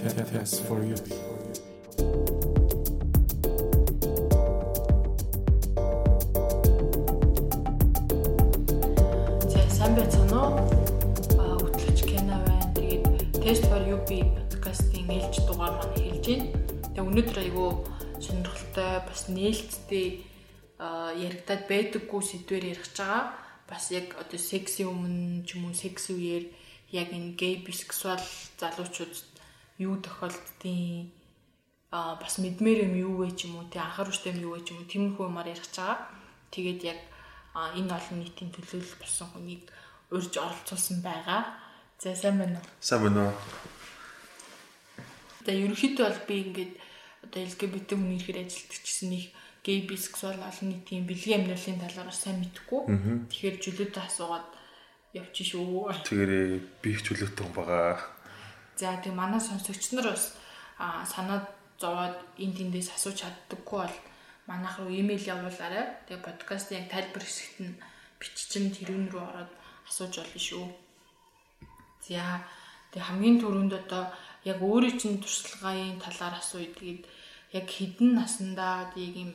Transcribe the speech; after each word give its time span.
Test 0.00 0.64
for 0.64 0.80
you. 0.80 0.96
Сайн 9.76 9.92
байцгаана 9.92 10.40
уу? 10.40 10.56
Аа 11.36 11.60
хөтлөгч 11.60 12.00
Кена 12.08 12.40
байна. 12.48 12.72
Тэгээд 12.72 13.44
Test 13.44 13.68
for 13.68 13.84
you 13.84 14.00
би 14.08 14.24
подкастын 14.24 15.04
ээлж 15.04 15.36
дугаар 15.44 15.76
маань 15.76 15.92
хэлж 15.92 16.26
байна. 16.32 16.48
Тэгээд 16.96 17.04
өнөөдөр 17.04 17.38
айгүй 17.44 17.70
сонирхолтой 18.24 19.04
бас 19.04 19.28
нээлттэй 19.28 20.24
яригадад 20.80 21.68
байдаггүй 21.68 22.20
сэдвээр 22.24 22.64
ярих 22.72 22.88
байгаа. 22.96 23.36
Бас 23.68 23.92
яг 23.92 24.16
одоо 24.16 24.40
секси 24.40 24.88
өмнө 24.88 25.44
ч 25.44 25.60
юм 25.60 25.68
уу 25.68 25.76
секси 25.76 26.16
үеэр 26.16 26.44
яг 26.88 27.12
энэ 27.12 27.36
гей 27.36 27.60
бисексуал 27.60 28.24
залуучууд 28.56 29.29
юу 29.80 29.96
тохиолддгийг 30.04 31.16
а 31.90 32.14
бас 32.22 32.38
мэдмээр 32.38 32.86
юм 32.86 32.94
юу 32.94 33.14
вэ 33.24 33.34
ч 33.34 33.48
юм 33.50 33.58
уу 33.58 33.66
тий 33.72 33.82
анхааруулжтай 33.82 34.30
юм 34.36 34.46
юу 34.46 34.52
вэ 34.54 34.62
ч 34.62 34.70
юм 34.70 34.78
уу 34.78 34.90
тиймэрхүү 34.92 35.26
юмар 35.26 35.48
ярих 35.50 35.66
байгаа. 35.74 36.06
Тэгээд 36.54 36.80
яг 36.86 37.00
энэ 37.74 37.90
олон 37.98 38.16
нийтийн 38.22 38.54
төлөөлөл 38.54 39.00
болсон 39.02 39.26
хүнийг 39.34 39.64
урьж 40.14 40.32
оролцуулсан 40.38 41.02
байгаа. 41.02 41.42
За 41.98 42.14
сайн 42.14 42.38
байна 42.38 42.62
уу? 42.62 42.68
Сайн 42.78 43.00
байна 43.02 43.20
уу? 43.26 43.36
За 45.42 45.50
ерөнхийдөө 45.50 46.06
бол 46.06 46.22
би 46.30 46.34
ингээд 46.46 46.72
одоо 47.26 47.40
LGBT 47.42 47.90
хүний 47.98 48.18
ихээр 48.22 48.38
ажилтдаг 48.46 48.80
гэсэн 48.86 49.10
их 49.18 49.26
гей 49.66 49.82
бисексуал 49.82 50.38
олон 50.38 50.68
нийтийн 50.70 51.10
бэлгийн 51.10 51.42
амьдралын 51.42 51.82
талаар 51.82 52.14
сайн 52.14 52.38
мэдэхгүй. 52.38 52.80
Тэгэхээр 53.34 53.56
чөлөөтэй 53.58 54.04
асуугаад 54.06 54.48
явчих 55.10 55.58
шүү. 55.58 55.90
Тэгээрээ 56.06 56.46
би 56.82 56.88
их 56.94 57.02
чөлөөтэй 57.02 57.42
хүн 57.44 57.54
байгаа. 57.58 57.98
За 58.80 58.96
тэг 59.04 59.12
манай 59.12 59.40
сонсогч 59.44 59.92
нар 59.92 60.16
бас 60.16 60.24
санаад 61.12 61.44
зовоод 61.76 62.16
энд 62.40 62.56
тэндээс 62.56 62.88
асууж 62.96 63.16
чаддаггүй 63.20 63.78
бол 63.84 63.96
манайх 64.48 64.74
руу 64.80 64.88
имэйл 64.88 65.30
явуулаарай. 65.34 65.84
Тэгээ 66.08 66.24
подкастын 66.24 66.78
яг 66.80 66.86
тайлбар 66.88 67.24
хэсэгт 67.24 67.56
нь 67.60 67.76
биччин 68.20 68.72
тэрүүн 68.72 69.12
рүү 69.12 69.20
ороод 69.20 69.52
асууж 69.84 70.12
болно 70.16 70.40
шүү. 70.48 70.64
За 72.08 72.40
тэг 72.92 73.02
хамгийн 73.04 73.36
түрүүнд 73.44 73.72
одоо 73.80 74.08
яг 74.48 74.58
өөрийн 74.64 74.96
чинь 74.96 75.20
туршлагын 75.20 76.00
талаар 76.00 76.40
асууя. 76.40 76.72
Тэгээд 76.72 77.04
яг 77.58 77.66
хідэн 77.68 78.16
насандаа 78.16 78.96
яг 78.96 79.14
юм 79.24 79.30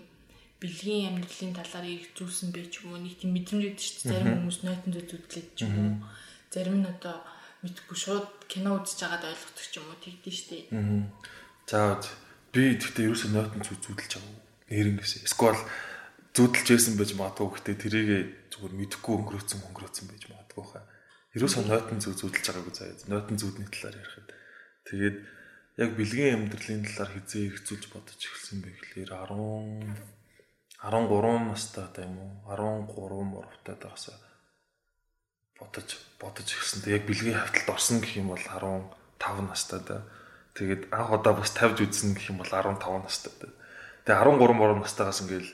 бэлгийн 0.58 1.22
амьдралын 1.22 1.54
талаар 1.54 1.86
иргэжүүлсэн 1.86 2.50
бэ 2.50 2.62
ч 2.74 2.82
юм 2.82 2.98
уу 2.98 3.02
нэг 3.06 3.14
тийм 3.22 3.32
мэдрэмж 3.38 3.64
өгдөг 3.70 3.86
шүү 3.86 4.02
дээ. 4.02 4.10
Зарим 4.10 4.34
хүмүүс 4.42 4.60
нойтон 4.66 4.92
зүтгэлээд 4.96 5.50
ч 5.54 5.60
юм 5.70 5.74
уу. 5.78 5.94
Зарим 6.50 6.78
нь 6.82 6.90
одоо 6.90 7.18
мэдгүй 7.66 7.98
шууд 7.98 8.30
кино 8.46 8.78
үзэж 8.78 9.00
байгаад 9.02 9.26
ойлгодог 9.26 9.66
ч 9.66 9.74
юм 9.82 9.90
уу 9.90 9.98
тэгдэж 9.98 10.36
штэ. 10.38 10.58
За 11.66 11.98
би 12.54 12.78
тэгтээ 12.78 13.10
ерөөсөө 13.10 13.32
нойтон 13.34 13.62
зү 13.66 13.74
зүудэлж 13.82 14.14
байгаа. 14.22 14.38
Нэрнгээс. 14.70 15.26
Эсвэл 15.26 15.62
зүудэлж 16.38 16.68
байсан 16.70 16.94
байж 16.96 17.12
магадгүй 17.18 17.50
гэхдээ 17.58 17.76
тэрийг 17.82 18.10
зүгээр 18.54 18.74
мэдэхгүй 18.78 19.14
өнгөрөөцөн 19.18 19.66
өнгөрөөцөн 19.66 20.06
байж 20.06 20.24
магадгүй 20.30 20.66
хаа. 20.70 20.86
Ерөөсөө 21.34 21.64
нойтон 21.66 22.00
зү 22.00 22.14
зүудэлж 22.14 22.46
байгаагүй 22.46 22.74
заяа. 22.78 23.10
Нойтон 23.10 23.38
зүудний 23.42 23.70
талаар 23.74 23.98
ярихад. 23.98 24.30
Тэгээд 24.86 25.18
яг 25.82 25.90
бэлгийн 25.98 26.48
амьдралын 26.48 26.86
талаар 26.86 27.12
хизээ 27.12 27.50
ихцүүлж 27.52 27.84
бодож 27.92 28.22
эхэлсэн 28.22 28.64
бэ 28.64 28.70
гэхлээр 28.72 29.12
10 29.12 30.16
13 30.86 31.50
настай 31.50 31.88
та 31.92 32.06
юм 32.08 32.16
уу 32.22 32.32
13 32.48 33.34
мөрөвтэй 33.34 33.76
таасаа 33.82 34.16
бодож 35.60 35.90
бодож 36.20 36.48
ирсэн. 36.52 36.84
Тэг 36.84 36.94
яг 37.00 37.04
бэлгийн 37.08 37.40
хавталд 37.40 37.70
орсон 37.72 38.00
гэх 38.04 38.20
юм 38.20 38.32
бол 38.32 38.42
15 38.42 39.48
настай 39.48 39.80
да. 39.84 40.04
Тэгээд 40.56 40.92
анх 40.92 41.12
удаа 41.12 41.34
бас 41.36 41.52
тавьж 41.52 41.84
үзсэн 41.84 42.16
гэх 42.16 42.32
юм 42.32 42.40
бол 42.44 42.52
15 42.52 42.80
настай 42.80 43.34
да. 43.40 43.48
Тэгээ 44.06 44.22
13 44.22 44.56
мөрөв 44.56 44.80
настайгаас 44.84 45.24
ингээл 45.24 45.52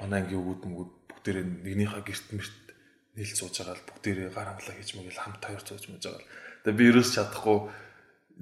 манай 0.00 0.22
ангийн 0.22 0.40
өвгүүд 0.40 0.62
мөгүүд 0.66 0.92
бүгдээрээ 1.10 1.44
нэгнийхээ 1.66 2.02
герт 2.02 2.26
мэрт 2.34 2.56
нийл 3.14 3.32
сууж 3.36 3.54
байгаа 3.60 3.76
л 3.76 3.88
бүгдээрээ 3.90 4.30
гар 4.32 4.48
хамлаа 4.48 4.74
хийж 4.80 4.90
мэгэл 4.96 5.22
хамт 5.22 5.42
хоёр 5.44 5.62
сууж 5.62 5.84
мэж 5.92 6.02
байгаа 6.08 6.22
л. 6.22 6.30
Тэгээ 6.64 6.78
би 6.78 6.84
ерөөс 6.90 7.10
чадахгүй 7.12 7.58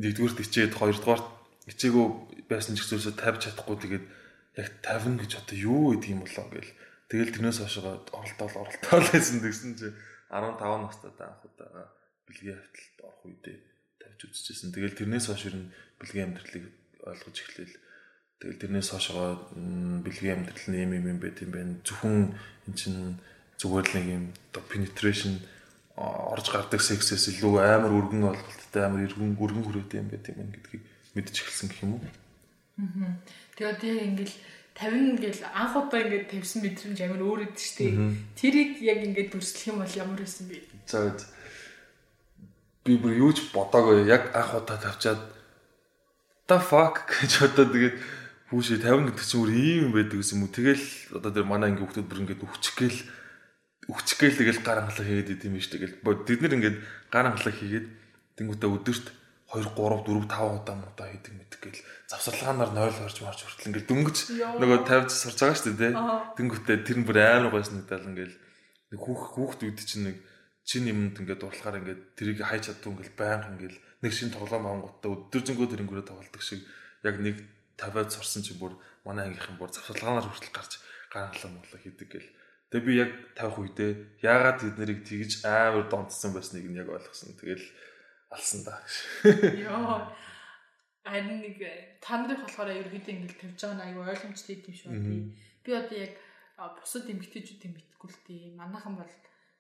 нэгдүгürt 0.01 0.39
ичээд 0.41 0.73
хоёрдугаар 0.79 1.23
ичээгөө 1.67 2.07
байсан 2.47 2.79
ч 2.79 2.87
гэсэн 2.87 3.19
тавьж 3.19 3.41
чадахгүй 3.51 3.77
тэгээд 3.83 4.05
яг 4.57 4.69
50 4.87 5.21
гэж 5.21 5.31
одоо 5.43 5.57
юу 5.59 5.83
гэдэг 5.99 6.11
юм 6.15 6.23
болоо 6.23 6.47
гэл. 6.55 6.73
Тэгэл 7.11 7.35
тэрнээс 7.35 7.59
хойшоо 7.61 8.07
оролдоол 8.15 8.55
оролдоол 8.63 9.09
гэсэн 9.11 9.39
тэгсэн 9.43 9.73
чи 9.75 9.89
15 10.31 10.87
настай 10.87 11.11
анх 11.27 11.43
удаа 11.45 11.91
бэлгийн 12.31 12.57
хавталд 12.57 12.99
орох 13.03 13.23
үедээ 13.27 13.59
тавьж 13.99 14.21
үзчихсэн. 14.31 14.71
Тэгэл 14.71 14.99
тэрнээс 14.99 15.27
хойш 15.27 15.51
ер 15.51 15.57
нь 15.59 15.73
бэлгийн 15.99 16.31
амьдралыг 16.31 16.65
ойлгож 17.03 17.37
эхлэв. 17.43 17.71
Тэгэл 18.39 18.63
тэрнээс 18.63 18.89
хойшоо 18.95 19.51
бэлгийн 20.07 20.47
амьдрал 20.47 20.67
нь 20.71 20.81
юм 20.87 20.93
юм 20.95 21.19
байт 21.19 21.43
юм 21.43 21.51
байна. 21.51 21.75
Зөвхөн 21.83 22.31
эн 22.71 22.75
чин 22.79 23.19
зүгээр 23.59 23.87
л 23.91 23.95
нэг 23.99 24.07
юм 24.07 24.25
penetration 24.71 25.35
орж 25.99 26.47
гардаг 26.49 26.81
сексээс 26.81 27.29
илүү 27.35 27.61
амар 27.61 27.93
өргөн 27.93 28.31
ойлголттой 28.33 28.83
амар 28.87 29.05
өргөн 29.05 29.37
өргөн 29.37 29.65
хүрээтэй 29.67 30.01
юм 30.01 30.09
байт 30.09 30.25
юм 30.33 30.49
гэдгийг 30.55 30.83
мэдчих 31.13 31.45
эхэлсэн 31.45 31.69
гэх 31.69 31.85
юм 31.85 31.93
уу? 31.99 32.03
Тэгээ 33.59 33.69
одоо 33.77 33.89
яг 33.91 34.05
ингээл 34.09 34.37
50 34.81 35.21
гэл 35.21 35.45
анх 35.53 35.77
удаа 35.77 36.01
ингээд 36.01 36.33
тавьсан 36.33 36.65
мэдрэмж 36.65 36.99
амар 37.05 37.21
өөр 37.21 37.41
өд 37.53 37.57
штэ. 37.61 37.93
Тэрийг 38.33 38.81
яг 38.81 39.05
ингээд 39.05 39.37
дүрслэх 39.37 39.69
юм 39.69 39.85
бол 39.85 39.93
ямар 39.93 40.19
байсан 40.25 40.49
бэ? 40.49 40.65
За 40.89 41.13
би 42.89 42.97
бүр 42.97 43.13
юу 43.21 43.33
ч 43.37 43.53
бодоагүй 43.53 44.09
яг 44.09 44.33
анх 44.33 44.57
удаа 44.57 44.81
тавьчаад 44.81 45.21
the 46.49 46.57
fuck 46.57 47.05
гэж 47.13 47.53
одоо 47.53 47.69
тэгээд 47.69 47.97
хүүшээ 48.49 48.81
50 48.81 49.13
гэдэг 49.13 49.27
чинь 49.29 49.41
бүр 49.45 49.53
ийм 49.53 49.81
юм 49.85 49.93
байдаг 49.93 50.17
гэсэн 50.17 50.37
юм 50.41 50.49
уу. 50.49 50.57
Тэгэл 50.57 50.87
одоо 51.13 51.31
тэр 51.31 51.45
манай 51.45 51.69
анги 51.71 51.85
хүмүүс 51.85 52.01
бүр 52.09 52.21
ингээд 52.25 52.41
өвчггээл 52.41 53.01
өвчггээл 53.93 54.39
тэгэл 54.41 54.61
гар 54.65 54.81
хангалах 54.81 55.07
хийгээд 55.07 55.33
идэм 55.37 55.55
биш 55.61 55.69
тэгэл 55.69 56.01
бид 56.01 56.41
нар 56.41 56.57
ингээд 56.57 56.77
гар 57.13 57.27
хангалах 57.29 57.57
хийгээд 57.61 57.87
тэнгуүтэ 58.41 58.67
өдөрт 58.67 59.07
2 59.51 59.75
3 59.75 60.07
4 60.07 60.31
5 60.31 60.63
удаа 60.63 60.77
мудаа 60.79 61.09
хийдэг 61.11 61.35
мэддэг 61.35 61.61
гэл. 61.61 61.83
Завсарлагаанаар 62.07 62.71
0 62.71 63.03
орж 63.03 63.19
марж 63.23 63.41
хүртэл 63.43 63.69
ингээд 63.75 63.91
дөнгөж 63.91 64.19
нөгөө 64.63 64.79
50 64.87 65.11
сурч 65.11 65.39
байгаа 65.43 65.59
шүү 65.59 65.75
дээ 65.75 65.93
тэнгуүтэ 66.39 66.87
тэр 66.87 66.99
нь 67.03 67.07
бүр 67.07 67.19
амар 67.19 67.51
гойс 67.51 67.75
нэгдэл 67.75 68.11
ингээд 68.15 68.35
нэг 68.95 69.01
хүүх 69.03 69.23
хүүхд 69.35 69.61
үүд 69.67 69.79
чинь 69.83 70.07
нэг 70.07 70.17
чин 70.63 70.87
юмд 70.87 71.19
ингээд 71.19 71.43
дурлахаар 71.43 71.83
ингээд 71.83 72.03
тэрийг 72.15 72.39
хайж 72.47 72.71
чаддгүй 72.71 72.91
ингээд 72.95 73.19
байнга 73.19 73.51
ингээд 73.59 73.77
нэг 74.07 74.13
шин 74.15 74.31
тоглоом 74.31 74.71
авангуудаа 74.71 75.11
өдөр 75.19 75.43
зөнгөө 75.43 75.67
тэрэнгүүрээ 75.67 76.07
тоглолдог 76.07 76.43
шиг 76.47 76.63
яг 77.03 77.19
нэг 77.19 77.43
50-аад 77.75 78.11
сурсан 78.15 78.47
чинь 78.47 78.61
бүр 78.63 78.79
манай 79.03 79.35
ангийнхан 79.35 79.59
бүр 79.59 79.75
завсарлагаанаар 79.75 80.31
хүртэл 80.31 80.55
гарч 80.55 80.73
гаргалаа 81.11 81.51
моглоо 81.51 81.81
хийдэг 81.83 82.09
гэл. 82.09 82.31
Тэгээ 82.71 82.87
би 82.87 82.93
яг 83.03 83.11
тавих 83.35 83.59
үедээ 83.59 84.23
яагаад 84.23 84.79
нарыг 84.79 85.03
тэгж 85.03 85.43
амар 85.43 85.91
донтсон 85.91 86.31
байсныг 86.31 86.71
нь 86.71 86.79
яг 86.79 86.87
ойлгосон. 86.87 87.35
Тэгэл 87.35 87.67
алсан 88.31 88.65
да. 88.65 88.79
Йоо. 89.27 90.07
Харин 91.05 91.43
нэг 91.43 91.59
та 91.99 92.23
нарын 92.23 92.39
болохоор 92.47 92.71
ерөөдөө 92.71 93.11
ингээл 93.11 93.41
тавьж 93.43 93.59
байгаа 93.59 93.77
нь 93.77 93.85
аюу 93.91 94.07
ойлгомжтой 94.07 94.63
юм 94.63 94.75
шүү 94.79 94.91
дээ. 94.95 95.23
Би 95.65 95.71
одоо 95.75 95.99
яг 95.99 96.15
бусад 96.79 97.11
эмгтээчүүдийн 97.11 97.75
мэдгүй 97.75 98.09
л 98.15 98.21
дээ. 98.31 98.55
Манайхан 98.55 98.95
бол 98.95 99.15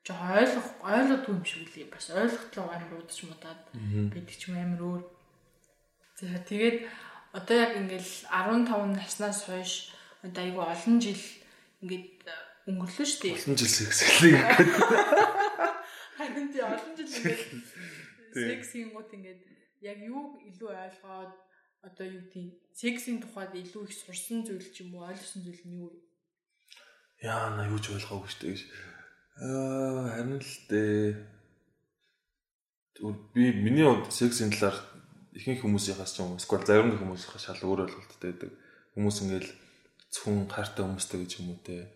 чи 0.06 0.12
ойлгох 0.14 0.68
ойлгодгүй 0.84 1.34
юм 1.34 1.44
шиг 1.44 1.60
үлээ. 1.66 1.90
Бас 1.90 2.06
ойлгохлоо 2.14 2.66
амар 2.70 2.92
удаж 3.02 3.18
мудаад 3.26 3.60
байдаг 4.14 4.36
ч 4.38 4.42
юм 4.46 4.56
амар 4.62 4.82
өөр. 4.86 5.02
За 6.20 6.38
тэгээд 6.46 6.78
одоо 7.34 7.56
яг 7.56 7.72
ингээл 7.74 8.12
15 8.30 8.94
наснаас 8.94 9.48
хойш 9.50 9.90
одоо 10.22 10.42
аюу 10.44 10.62
олон 10.62 10.96
жил 11.00 11.24
ингээд 11.82 12.28
өнгөрлөө 12.68 13.06
шүү 13.08 13.20
дээ. 13.24 13.34
Олон 13.40 13.56
жил 13.58 13.72
сексэлийг. 13.74 14.38
Харин 16.20 16.48
тий 16.52 16.62
олон 16.62 16.92
жил 16.94 17.10
ингээд 17.10 17.42
сексийн 18.34 18.90
гот 18.94 19.10
ингээд 19.14 19.40
яг 19.80 19.98
юу 20.04 20.38
илүү 20.48 20.70
ойлгоод 20.70 21.32
одоо 21.82 22.06
юу 22.06 22.24
тийм 22.32 22.52
сексийн 22.76 23.20
тухайд 23.20 23.56
илүү 23.56 23.88
их 23.88 23.94
сурсан 23.96 24.44
зүйл 24.44 24.68
ч 24.68 24.84
юм 24.84 24.94
уу 24.94 25.08
ойлгосон 25.08 25.42
зүйл 25.44 25.62
нь 25.64 25.78
юу 25.80 25.88
вэ? 25.88 25.98
Яа 27.24 27.56
на 27.56 27.64
юу 27.68 27.80
ч 27.80 27.92
ойлгоогүй 27.96 28.28
шүү 28.28 28.42
дээ. 28.44 28.60
Аа 29.40 30.20
харин 30.20 30.40
л 30.40 30.56
дээ. 30.68 31.16
Би 33.32 33.44
миний 33.64 33.88
хувьд 33.88 34.12
сексийн 34.12 34.52
талаар 34.52 34.76
ихэнх 35.32 35.64
хүмүүсийнхээс 35.64 36.12
ч 36.12 36.20
юм 36.20 36.36
уу 36.36 36.40
эсвэл 36.40 36.68
зарим 36.68 37.00
хүмүүсийнхээс 37.00 37.44
шал 37.48 37.64
өөр 37.64 37.88
ойлголттой 37.88 38.28
байдаг. 38.28 38.50
Хүмүүс 38.92 39.16
ингээл 39.24 39.50
зөвхөн 40.12 40.52
хайртай 40.52 40.84
хүмүүстэй 40.84 41.18
гэж 41.24 41.32
юм 41.40 41.56
уу 41.56 41.60
те. 41.64 41.88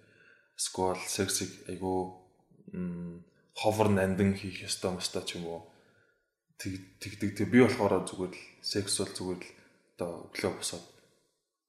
Эсвэл 0.57 1.03
сексийг 1.05 1.53
айгүй 1.69 1.99
ховор 3.53 3.89
нандин 3.93 4.33
хийх 4.33 4.65
ёстой 4.65 4.97
мөстой 4.97 5.23
ч 5.29 5.37
юм 5.37 5.45
уу 5.45 5.61
тэгдэг. 6.59 7.31
Тэг 7.39 7.49
би 7.51 7.63
болохоор 7.63 8.07
зүгээр 8.07 8.33
л 8.33 8.43
секс 8.63 9.01
бол 9.01 9.13
зүгээр 9.15 9.43
л 9.43 9.51
одоо 9.95 10.11
өглөө 10.31 10.53
босоод 10.59 10.85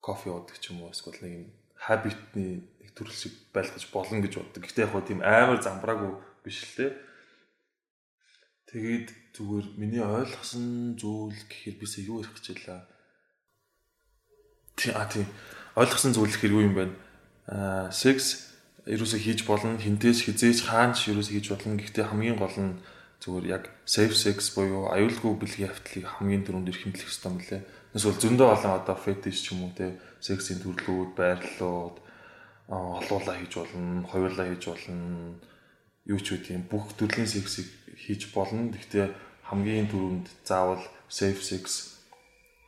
кофе 0.01 0.29
уудаг 0.29 0.57
ч 0.61 0.69
юм 0.69 0.85
уу 0.85 0.93
эсвэл 0.93 1.21
нэг 1.25 1.33
юм 1.33 1.45
хабитны 1.73 2.65
нэг 2.81 2.89
төрөл 2.93 3.13
шиг 3.13 3.33
байлгаж 3.53 3.83
болно 3.89 4.21
гэж 4.21 4.33
боддог. 4.37 4.61
Гэхдээ 4.61 4.85
яг 4.85 4.91
хөө 4.93 5.03
тийм 5.05 5.21
амар 5.25 5.59
замбраагүй 5.61 6.11
биш 6.45 6.61
л 6.61 6.77
те. 6.77 6.87
Тэгээд 8.69 9.07
зүгээр 9.37 9.67
миний 9.77 10.01
ойлгосон 10.01 10.97
зүйл 10.97 11.37
гэхээр 11.49 11.77
бисээ 11.81 12.09
юу 12.09 12.21
ярих 12.21 12.33
гэж 12.37 12.45
байлаа. 12.53 12.81
Тий 14.77 14.91
а 14.93 15.05
тий. 15.05 15.25
Ойлгосон 15.77 16.13
зүйл 16.13 16.33
гэхээр 16.33 16.55
юу 16.55 16.65
юм 16.65 16.75
бэ? 16.77 16.85
Аа 17.49 17.89
секс 17.93 18.57
ерөөсө 18.85 19.17
хийж 19.17 19.45
болно, 19.49 19.77
хинтээс 19.81 20.25
хизээж 20.25 20.69
хаанч 20.69 21.09
ерөөсө 21.09 21.33
хийж 21.33 21.45
болно. 21.49 21.77
Гэхдээ 21.77 22.05
хамгийн 22.09 22.37
гол 22.37 22.57
нь 22.57 22.77
зүгээр 23.25 23.45
яг 23.50 23.63
safe 23.89 24.13
sex 24.13 24.54
буюу 24.54 24.86
аюулгүй 24.94 25.33
бэлгийн 25.42 25.74
хавтлыг 25.74 26.06
хамгийн 26.06 26.45
түрүүнд 26.45 26.69
эрхэмлэх 26.69 27.10
хэрэгтэй 27.10 27.25
юм 27.33 27.42
лээ. 27.42 27.62
Эсвэл 27.98 28.22
зөндөө 28.22 28.48
олон 28.54 28.74
одоо 28.77 28.94
fetish 29.01 29.42
ч 29.42 29.57
юм 29.57 29.66
уу 29.66 29.74
те 29.74 29.98
сексийн 30.22 30.62
төрлүүд, 30.62 31.18
байрлалууд 31.18 31.98
олуулаа 32.69 33.36
хийж 33.42 33.54
болно, 33.57 34.06
хоёулаа 34.06 34.45
хийж 34.45 34.63
болно. 34.69 35.42
Юу 36.06 36.19
ч 36.22 36.38
үгүй 36.38 36.69
бүх 36.69 36.94
төрлийн 36.94 37.25
сексийг 37.25 37.66
хийж 37.98 38.30
болно. 38.30 38.69
Гэхдээ 38.69 39.10
хамгийн 39.50 39.89
түрүүнд 39.89 40.30
заавал 40.45 40.86
safe 41.10 41.42
sex 41.42 41.98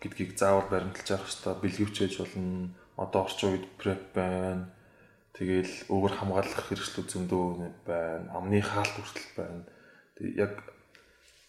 гэдгийг 0.02 0.42
заавал 0.42 0.66
баримталж 0.74 1.06
явах 1.06 1.30
хэрэгтэй. 1.30 1.54
Бэлгэвчээж 1.62 2.14
болно. 2.18 2.74
Одоо 2.98 3.30
орчин 3.30 3.62
үед 3.62 3.66
prep 3.78 4.10
байна. 4.18 4.74
Тэгэл 5.38 5.86
өөр 5.94 6.14
хамгаалах 6.18 6.66
хэрэгслүүд 6.66 7.08
зөндөө 7.14 7.46
байна. 7.86 8.26
Амны 8.34 8.58
хаалт 8.66 8.98
хүртэл 8.98 9.38
байна 9.38 9.77
яг 10.22 10.64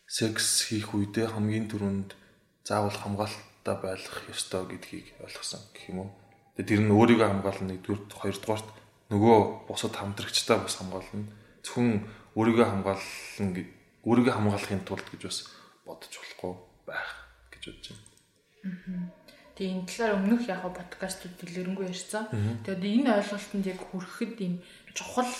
секс 0.09 0.65
хийх 0.69 0.97
үедээ 0.97 1.33
хамгийн 1.37 1.69
түрүүнд 1.69 2.17
заавал 2.65 2.97
хамгаалалттай 2.97 3.77
байх 3.81 4.05
ёстой 4.29 4.65
гэдгийг 4.69 5.21
ойлгосон 5.25 5.61
гэх 5.73 5.89
юм 5.93 5.99
уу. 6.05 6.11
Тэгээд 6.57 6.69
тэр 6.69 6.81
нь 6.85 6.95
өөрийгөө 6.97 7.29
хамгаална 7.29 7.69
нэгдүгээр 7.77 8.03
хоёрдугаарт 8.13 8.69
нөгөө 9.13 9.37
бусад 9.69 9.95
хамтрагчтай 9.97 10.59
бас 10.61 10.77
хамгаална. 10.81 11.29
Зөвхөн 11.65 12.09
өөрийгөө 12.37 12.67
хамгаална 12.67 13.65
өөрийгөө 14.05 14.35
хамгаалахын 14.37 14.85
тулд 14.89 15.07
гэж 15.13 15.23
бас 15.29 15.39
бодож 15.85 16.13
болохгүй 16.13 16.53
байх 16.89 17.11
гэж 17.53 17.63
бодож 17.69 17.87
байна. 17.93 19.13
Тэгээ 19.57 19.75
энэ 19.75 19.89
талаар 19.91 20.17
өмнөх 20.23 20.43
яг 20.49 20.63
подкастууд 20.65 21.35
дэлгэрэнгүй 21.41 21.87
ярьсан. 21.91 22.25
Тэгээд 22.65 22.85
энэ 22.85 23.11
ойлголтод 23.19 23.65
яг 23.67 23.81
хүрэхэд 23.91 24.37
ийм 24.39 24.55
чухал 24.95 25.33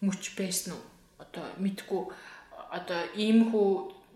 мөч 0.00 0.38
байсан 0.38 0.78
уу? 0.78 0.84
Одоо 1.18 1.44
мэдгүй 1.58 2.02
одоо 2.70 3.00
иймхүү 3.14 3.68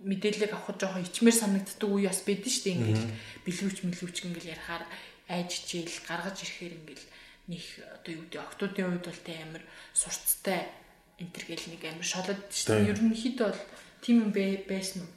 мэдээлэл 0.04 0.54
авах 0.54 0.76
жоохон 0.80 1.04
ичмэр 1.04 1.36
санагддаг 1.36 1.90
үе 1.90 2.08
бас 2.08 2.24
байдэн 2.24 2.50
шүү 2.50 2.64
дээ. 2.64 2.76
Ингээл 2.80 3.08
бэлгүүч 3.44 3.78
мэлгүүч 3.84 4.16
ингээл 4.24 4.52
ярихаар 4.56 4.84
айж 5.28 5.50
хичээл 5.52 5.98
гаргаж 6.08 6.36
ирэхээр 6.40 6.74
ингээл 6.80 7.06
них 7.52 7.66
одоо 7.84 8.12
юу 8.16 8.24
гэдэг 8.24 8.40
октоодын 8.40 8.88
үед 8.96 9.04
бол 9.04 9.22
тэ 9.26 9.34
амар 9.44 9.62
сурцтай 9.92 10.60
энтер 11.20 11.44
гэл 11.44 11.68
нэг 11.68 11.82
амар 11.84 12.08
шолоод 12.08 12.42
шүү 12.48 12.68
дээ. 12.80 12.90
Ерөнхийдөө 12.96 13.48
бол 13.52 13.62
тийм 14.00 14.16
юм 14.24 14.32
байсан 14.64 15.04
уу? 15.04 15.12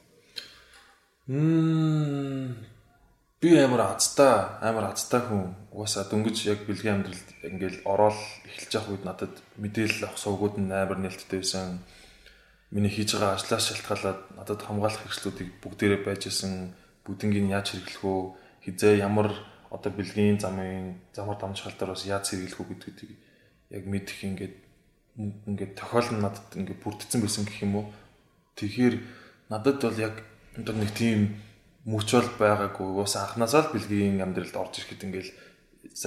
Мм 1.32 2.74
би 3.44 3.60
амар 3.60 3.96
азтай 3.96 4.60
амар 4.64 4.92
азтай 4.92 5.20
хүн 5.24 5.56
угаасаа 5.72 6.08
дөнгөж 6.08 6.38
яг 6.48 6.64
бэлгийн 6.68 7.04
амьдралд 7.04 7.28
ингээл 7.44 7.80
ороод 7.84 8.20
эхэлж 8.48 8.72
явах 8.76 8.92
үед 8.92 9.04
надад 9.04 9.36
мэдээлэл 9.60 10.08
авах 10.08 10.20
сувгууд 10.24 10.56
нь 10.64 10.72
амар 10.72 11.00
нээлттэй 11.04 11.40
байсан 11.44 11.84
миний 12.74 12.90
хийж 12.90 13.14
байгаа 13.14 13.38
ажлаас 13.38 13.70
шалтгаалаад 13.70 14.20
надад 14.34 14.62
хамгаалах 14.66 15.06
хэрэгслүүдийг 15.06 15.62
бүгдээрээ 15.62 16.02
байж 16.02 16.26
исэн 16.34 16.74
бүгднийг 17.06 17.46
яаж 17.54 17.78
хэрэглэх 17.78 18.02
вэ 18.02 18.16
хизээ 18.66 19.06
ямар 19.06 19.30
одоо 19.70 19.92
бэлгийн 19.94 20.42
замын 20.42 20.98
замаар 21.14 21.38
дамжгаалтаар 21.38 21.94
бас 21.94 22.06
яаж 22.10 22.34
хэрэглэх 22.34 22.58
вэ 22.58 22.66
гэдгийг 22.74 23.14
яг 23.78 23.84
мэдэх 23.86 24.20
ингээд 24.26 24.56
ингээд 25.50 25.74
тохиол 25.78 26.10
нь 26.18 26.24
надад 26.26 26.50
ингээд 26.58 26.82
бүрдсэн 26.82 27.22
байсан 27.22 27.46
гэх 27.46 27.62
юм 27.62 27.74
уу? 27.78 27.86
Тэгэхээр 28.58 28.96
надад 29.54 29.78
бол 29.78 30.00
яг 30.02 30.26
одоо 30.58 30.74
нэг 30.74 30.92
тийм 30.98 31.38
мөчөл 31.86 32.26
байгаагүй. 32.42 32.90
Уус 32.90 33.14
анханасаа 33.22 33.70
л 33.70 33.74
бэлгийн 33.74 34.18
амьдралд 34.22 34.58
орж 34.58 34.82
ирэхэд 34.82 35.06
ингээд 35.06 35.30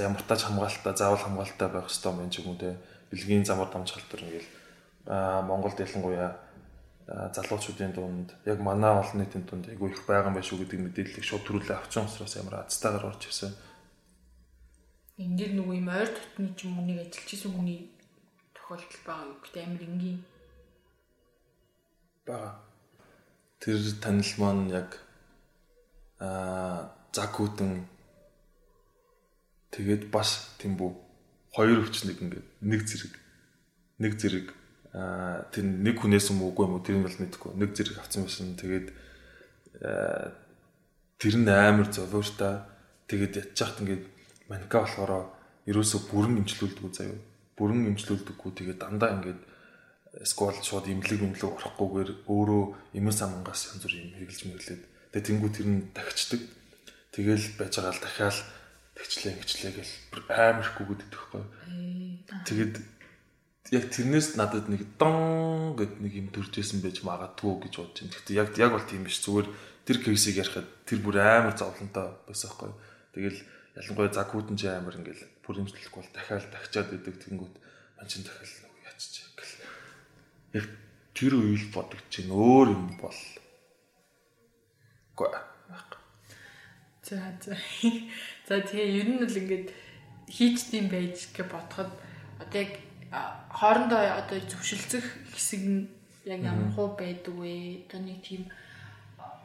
ямар 0.02 0.22
тач 0.26 0.42
хамгаалалтаа 0.46 0.94
заавал 0.98 1.22
хамгаалалтаа 1.22 1.68
байх 1.70 1.86
хэрэгтэй 1.86 2.10
юм 2.10 2.30
ч 2.30 2.42
юм 2.42 2.48
уу 2.50 2.58
те. 2.58 2.74
Бэлгийн 3.14 3.46
замаар 3.46 3.70
дамжгаалтаар 3.70 4.22
ингээд 4.26 4.46
аа 5.06 5.42
Монголд 5.46 5.78
ялангуяа 5.78 6.45
залуучуудын 7.06 7.92
дунд 7.94 8.34
яг 8.44 8.58
манай 8.58 8.90
олон 8.90 9.22
нийтийн 9.22 9.46
дунд 9.46 9.70
айгүй 9.70 9.94
их 9.94 10.02
байгаа 10.06 10.30
юм 10.30 10.34
байна 10.34 10.48
шүү 10.48 10.58
гэдэг 10.66 10.80
мэдээллийг 10.82 11.24
шууд 11.26 11.46
төрүүлээ 11.46 11.78
авчихсан 11.78 12.10
учраас 12.10 12.34
ямар 12.34 12.54
азтайгаар 12.66 13.06
орж 13.14 13.22
ирсэн. 13.30 13.54
Энд 15.22 15.38
нөгөө 15.38 15.74
юм 15.78 15.88
ойр 15.88 16.10
дотны 16.10 16.50
ч 16.58 16.66
юм 16.66 16.82
уу 16.82 16.86
нэг 16.90 16.98
ажиллаж 17.06 17.30
исэн 17.30 17.52
хүний 17.54 17.80
тохиолдол 18.58 19.02
байгаа 19.06 19.26
юу 19.30 19.38
гэдэг 19.38 19.62
амар 19.62 19.82
энгийн 19.86 20.18
байгаа. 22.26 22.54
Тэр 23.62 23.78
танил 24.02 24.32
маань 24.42 24.66
яг 24.74 24.90
аа 26.18 26.90
заггүйдэн 27.14 27.86
тэгээд 29.70 30.10
бас 30.10 30.58
тийм 30.58 30.74
бүү 30.74 30.90
хоёр 31.54 31.86
өвч 31.86 32.02
нэг 32.04 32.18
ингээд 32.18 32.46
нэг 32.66 32.80
зэрэг 32.82 33.14
нэг 34.02 34.12
зэрэг 34.20 34.46
тэр 34.96 35.64
нэг 35.64 36.00
хүнээс 36.00 36.32
юм 36.32 36.48
уугүй 36.48 36.64
юм 36.64 36.80
уу? 36.80 36.84
Тэр 36.84 36.96
нь 36.96 37.04
бол 37.04 37.20
мэдэхгүй. 37.20 37.52
Нэг 37.52 37.70
зэрэг 37.76 38.00
авсан 38.00 38.24
байсан. 38.24 38.56
Тэгээд 38.56 38.88
тэр 41.20 41.34
нь 41.36 41.48
амар 41.48 41.88
зовоортой 41.92 42.64
тэгээд 43.04 43.52
ятчихт 43.52 43.84
ингээд 43.84 44.04
манка 44.48 44.88
болохоор 44.88 45.36
ерөөсө 45.68 46.08
бүрэн 46.08 46.40
имжлүүлдэг 46.40 46.86
заяа. 46.96 47.20
Бүрэн 47.60 47.92
имжлүүлдэггүй 47.92 48.50
тэгээд 48.56 48.80
дандаа 48.80 49.20
ингээд 49.20 49.40
сквал 50.24 50.56
шууд 50.64 50.88
имлэг 50.88 51.20
имлэг 51.20 51.44
орохгүйгээр 51.44 52.10
өөрөө 52.24 52.96
эмэс 52.96 53.20
амангаас 53.20 53.68
янз 53.68 53.84
бүр 53.84 54.00
юм 54.00 54.16
хэрэгжилж 54.16 54.48
мэрлээд 54.48 54.82
тэгээд 55.12 55.26
тэнгуү 55.28 55.50
тэр 55.52 55.68
нь 55.68 55.92
тагчдаг. 55.92 56.40
Тэгэл 57.12 57.44
байж 57.60 57.72
байгаа 57.76 57.92
л 57.92 58.00
дахиад 58.00 58.38
тэгчлээ 58.96 59.32
ингэчлээ 59.36 59.72
гэл 59.76 59.92
амар 60.32 60.64
ихгүй 60.64 60.84
гэдэг 60.88 61.08
тэгэхгүй 61.12 61.42
тэгээд 62.48 62.74
яг 63.74 63.84
тэрнээс 63.90 64.38
надад 64.38 64.70
нэг 64.70 64.86
дон 64.98 65.74
гэд 65.74 65.98
нэг 65.98 66.12
юм 66.14 66.28
төржсэн 66.30 66.84
байж 66.84 67.02
магадгүй 67.02 67.66
гэж 67.66 67.74
бодож 67.80 67.98
байна. 67.98 68.14
Гэхдээ 68.14 68.36
яг 68.38 68.48
яг 68.58 68.70
бол 68.72 68.86
тийм 68.86 69.02
биш. 69.02 69.18
Зүгээр 69.26 69.48
тэр 69.82 69.98
кейсийг 70.02 70.38
ярихад 70.38 70.68
тэр 70.86 70.98
бүр 71.02 71.18
амар 71.18 71.58
зовлонтой 71.58 72.14
байсан 72.30 72.50
байхгүй. 72.50 72.72
Тэгэл 73.16 73.38
ялангуяа 73.74 74.14
цаг 74.14 74.30
хүтэн 74.30 74.56
чи 74.56 74.66
амар 74.70 74.94
ингээл 74.94 75.24
бүр 75.42 75.66
имжлэхгүй 75.66 76.00
бол 76.02 76.14
дахиад 76.14 76.46
тагчаад 76.54 76.94
идэг 76.94 77.16
тэнгүүт 77.26 77.54
мань 77.98 78.10
чин 78.10 78.22
дахиад 78.22 78.54
нэг 78.70 78.86
яачих 78.86 79.30
гэл. 79.34 79.54
Яг 80.62 80.66
тэр 81.16 81.32
үйл 81.34 81.66
бодогч 81.74 82.06
чинь 82.06 82.30
өөр 82.30 82.70
юм 82.70 82.94
бол. 83.02 83.20
Гүй. 85.18 85.30
За 87.06 87.22
за. 87.38 87.54
За 88.48 88.58
тэгээ 88.58 88.98
ер 88.98 89.08
нь 89.14 89.22
л 89.22 89.30
ингээд 89.30 89.70
хийчдсан 90.26 90.90
байж 90.90 91.30
гэж 91.30 91.46
бодоход 91.46 91.90
одоо 92.42 92.58
яг 92.58 92.85
хоорондоо 93.10 94.02
одоо 94.20 94.38
зөвшөлдсөх 94.40 95.04
хэсэг 95.32 95.62
нь 95.62 95.88
яг 96.26 96.40
ямар 96.42 96.70
хуу 96.74 96.96
байдаг 96.98 97.34
вэ? 97.34 97.86
Одоо 97.86 98.00
нэг 98.02 98.20
тийм 98.26 98.50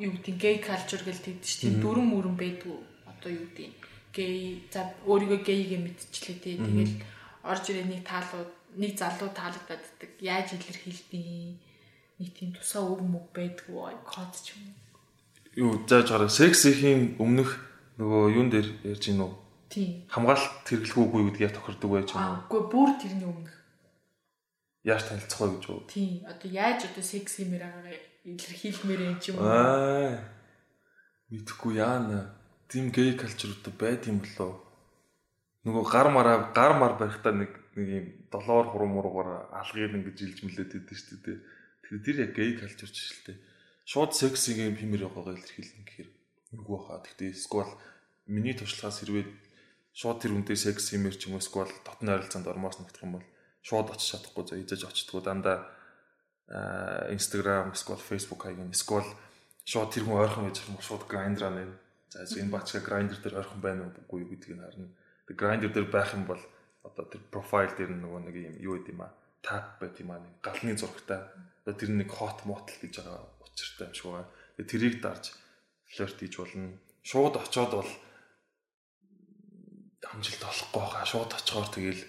юу 0.01 0.11
гэдэг 0.17 0.35
гей 0.41 0.57
калчур 0.59 1.01
гэж 1.05 1.17
тэгдэж 1.21 1.45
чинь 1.45 1.61
тийм 1.61 1.75
дүрм 1.81 2.09
мөрөн 2.11 2.35
байдгүй. 2.35 2.77
Одоо 3.05 3.29
юу 3.31 3.47
гэдэг 3.53 3.71
гей 4.11 4.65
за 4.73 4.89
өөрийгөө 5.05 5.39
гейгээ 5.45 5.79
мэдчихлээ 5.79 6.37
тий. 6.41 6.55
Тэгэл 6.57 6.95
орж 7.45 7.63
ирээ 7.69 7.87
нэг 7.87 8.01
таалууд 8.03 8.51
нэг 8.81 8.91
залуу 8.97 9.29
таалагдаад 9.29 9.81
ддаг. 9.81 10.11
Яаж 10.19 10.57
илэрхийлдэг? 10.57 11.57
Нэг 12.19 12.29
тийм 12.33 12.49
тусаа 12.57 12.83
үг 12.85 13.01
мөг 13.01 13.25
байдгүй 13.33 13.95
код 14.05 14.33
ч 14.41 14.57
юм. 14.57 14.73
Юу 15.55 15.71
зааж 15.85 16.07
гараа 16.09 16.29
сексийн 16.31 17.15
өмнөх 17.19 17.59
нөгөө 17.99 18.23
юун 18.35 18.49
дээр 18.49 18.67
ярьж 18.87 19.03
гин 19.09 19.25
үү? 19.25 19.33
Тийм. 19.71 20.03
Хамгаалалт 20.11 20.67
хэрэглэхүүгүй 20.67 21.21
гэдгийг 21.31 21.55
тохирдог 21.55 21.89
байж 21.95 22.11
уу? 22.11 22.19
Үгүй 22.51 22.61
бүр 22.67 22.89
тэрний 22.99 23.23
өмнөх 23.23 23.55
яаж 24.83 25.07
танилцах 25.07 25.39
вэ 25.39 25.47
гэж 25.55 25.65
үү? 25.71 25.81
Тийм. 25.87 26.13
Одоо 26.27 26.49
яаж 26.51 26.79
одоо 26.89 27.03
секс 27.05 27.39
юмэр 27.39 27.63
агаа 27.63 27.95
илэрхийлмээр 28.27 29.01
юм 29.07 29.17
ч 29.23 29.31
юм 29.31 29.39
уу? 29.39 29.47
Аа. 29.47 30.19
Мэдхгүй 31.31 31.79
яана. 31.79 32.35
Тим 32.67 32.91
гей 32.91 33.15
калчрууд 33.15 33.65
байд 33.77 34.11
юм 34.11 34.19
болоо. 34.19 34.59
Нөгөө 35.63 35.83
гар 35.87 36.07
мараа 36.09 36.37
гар 36.51 36.73
мар 36.75 36.97
барихтаа 36.97 37.31
нэг 37.31 37.51
нэг 37.77 37.87
юм 37.87 38.05
долоор 38.33 38.73
хуруу 38.73 38.89
муруугаар 38.89 39.53
алгыг 39.53 39.93
ингэж 39.95 40.17
илж 40.19 40.39
мэлээд 40.43 40.71
идэв 40.81 40.97
шүү 40.97 41.19
дээ. 41.23 41.37
Тэгэхээр 41.85 42.03
тэр 42.03 42.17
яг 42.25 42.31
гей 42.35 42.51
калчрч 42.57 42.95
шүү 42.97 43.23
дээ. 43.31 43.37
Шууд 43.85 44.11
сексиг 44.17 44.57
юм 44.57 44.75
химэр 44.75 45.05
яваагаа 45.07 45.37
илэрхийлнэ 45.37 45.85
гэхээр 45.85 46.09
нүгөө 46.57 46.79
хаа. 46.89 46.99
Гэхдээ 47.05 47.31
сквал 47.37 47.71
миний 48.25 48.57
туршлагаас 48.57 48.99
хэрвээ 49.05 49.25
шууд 49.93 50.23
тэр 50.23 50.35
үнтэй 50.35 50.57
секс 50.57 50.91
химэр 50.91 51.15
ч 51.15 51.27
юм 51.27 51.35
уу 51.37 51.43
сквал 51.43 51.71
дотны 51.83 52.15
харилцаанд 52.15 52.47
ормоос 52.47 52.79
нутах 52.79 53.03
юм 53.03 53.19
бол 53.19 53.27
шууд 53.61 53.91
очиж 53.91 54.15
чадахгүй 54.15 54.43
за 54.47 54.55
эзэж 54.61 54.81
очтгоо 54.87 55.21
дандаа 55.21 55.67
Instagram 56.51 57.71
эсвэл 57.71 58.01
Facebook 58.01 58.43
хаягийн 58.43 58.75
эсвэл 58.75 59.07
шууд 59.63 59.89
тэр 59.93 60.03
хүн 60.03 60.19
ойрхон 60.19 60.51
байж 60.51 60.59
юм 60.67 60.75
шууд 60.83 61.07
Grindr 61.07 61.47
аа 61.47 61.53
нэ. 61.55 61.63
За 62.11 62.27
энэ 62.27 62.51
бачка 62.51 62.83
Grindr 62.83 63.15
дээр 63.23 63.39
ойрхон 63.39 63.61
байна 63.63 63.87
уугүй 63.87 64.27
гэдгийг 64.27 64.59
харна. 64.59 64.91
Тэг 65.27 65.35
Grindr 65.39 65.71
дээр 65.71 65.87
байх 65.87 66.11
юм 66.11 66.27
бол 66.27 66.41
одоо 66.83 67.05
тэр 67.07 67.21
профайл 67.31 67.71
дээр 67.71 67.95
нөгөө 67.95 68.21
нэг 68.27 68.35
юм 68.35 68.55
юу 68.59 68.75
гэдэм 68.83 68.99
а 68.99 69.15
таг 69.39 69.79
байт 69.79 69.95
юм 70.03 70.11
аа 70.11 70.19
нэг 70.19 70.33
галны 70.43 70.75
зурагтай. 70.75 71.23
Одоо 71.63 71.73
тэр 71.79 71.91
нэг 71.95 72.09
hot 72.11 72.43
motel 72.43 72.75
гэж 72.83 72.99
байгаа 72.99 73.21
учиртай 73.47 73.87
юм 73.87 73.95
шиг 73.95 74.07
байна. 74.11 74.27
Тэрийг 74.59 74.95
дарж 74.99 75.31
флирт 75.87 76.19
хийж 76.19 76.35
болно. 76.35 76.75
Шууд 77.07 77.39
очоод 77.39 77.71
бол 77.79 77.91
амжилт 80.09 80.41
олохгүй 80.41 80.81
байгаа. 80.81 81.05
Шууд 81.05 81.31
очихоор 81.37 81.69
тэгэл 81.69 82.01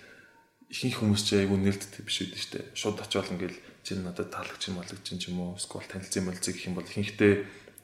ихэнх 0.73 0.97
хүмүүс 1.05 1.23
ч 1.29 1.29
айгүй 1.37 1.59
нэлттэй 1.61 2.03
биш 2.05 2.25
үү 2.25 2.33
штэ. 2.33 2.73
Шууд 2.73 3.05
очиод 3.05 3.29
ингээл 3.29 3.59
чинь 3.85 4.01
надад 4.01 4.33
таалагч 4.33 4.73
юм 4.73 4.81
болог 4.81 5.01
чинь 5.05 5.21
ч 5.21 5.29
юм 5.29 5.45
уу 5.45 5.61
эсвэл 5.61 5.85
танилцсан 5.85 6.25
мэлцэг 6.25 6.57
гэх 6.57 6.69
юм 6.73 6.77
бол 6.81 6.89
ихэнхдээ 6.89 7.35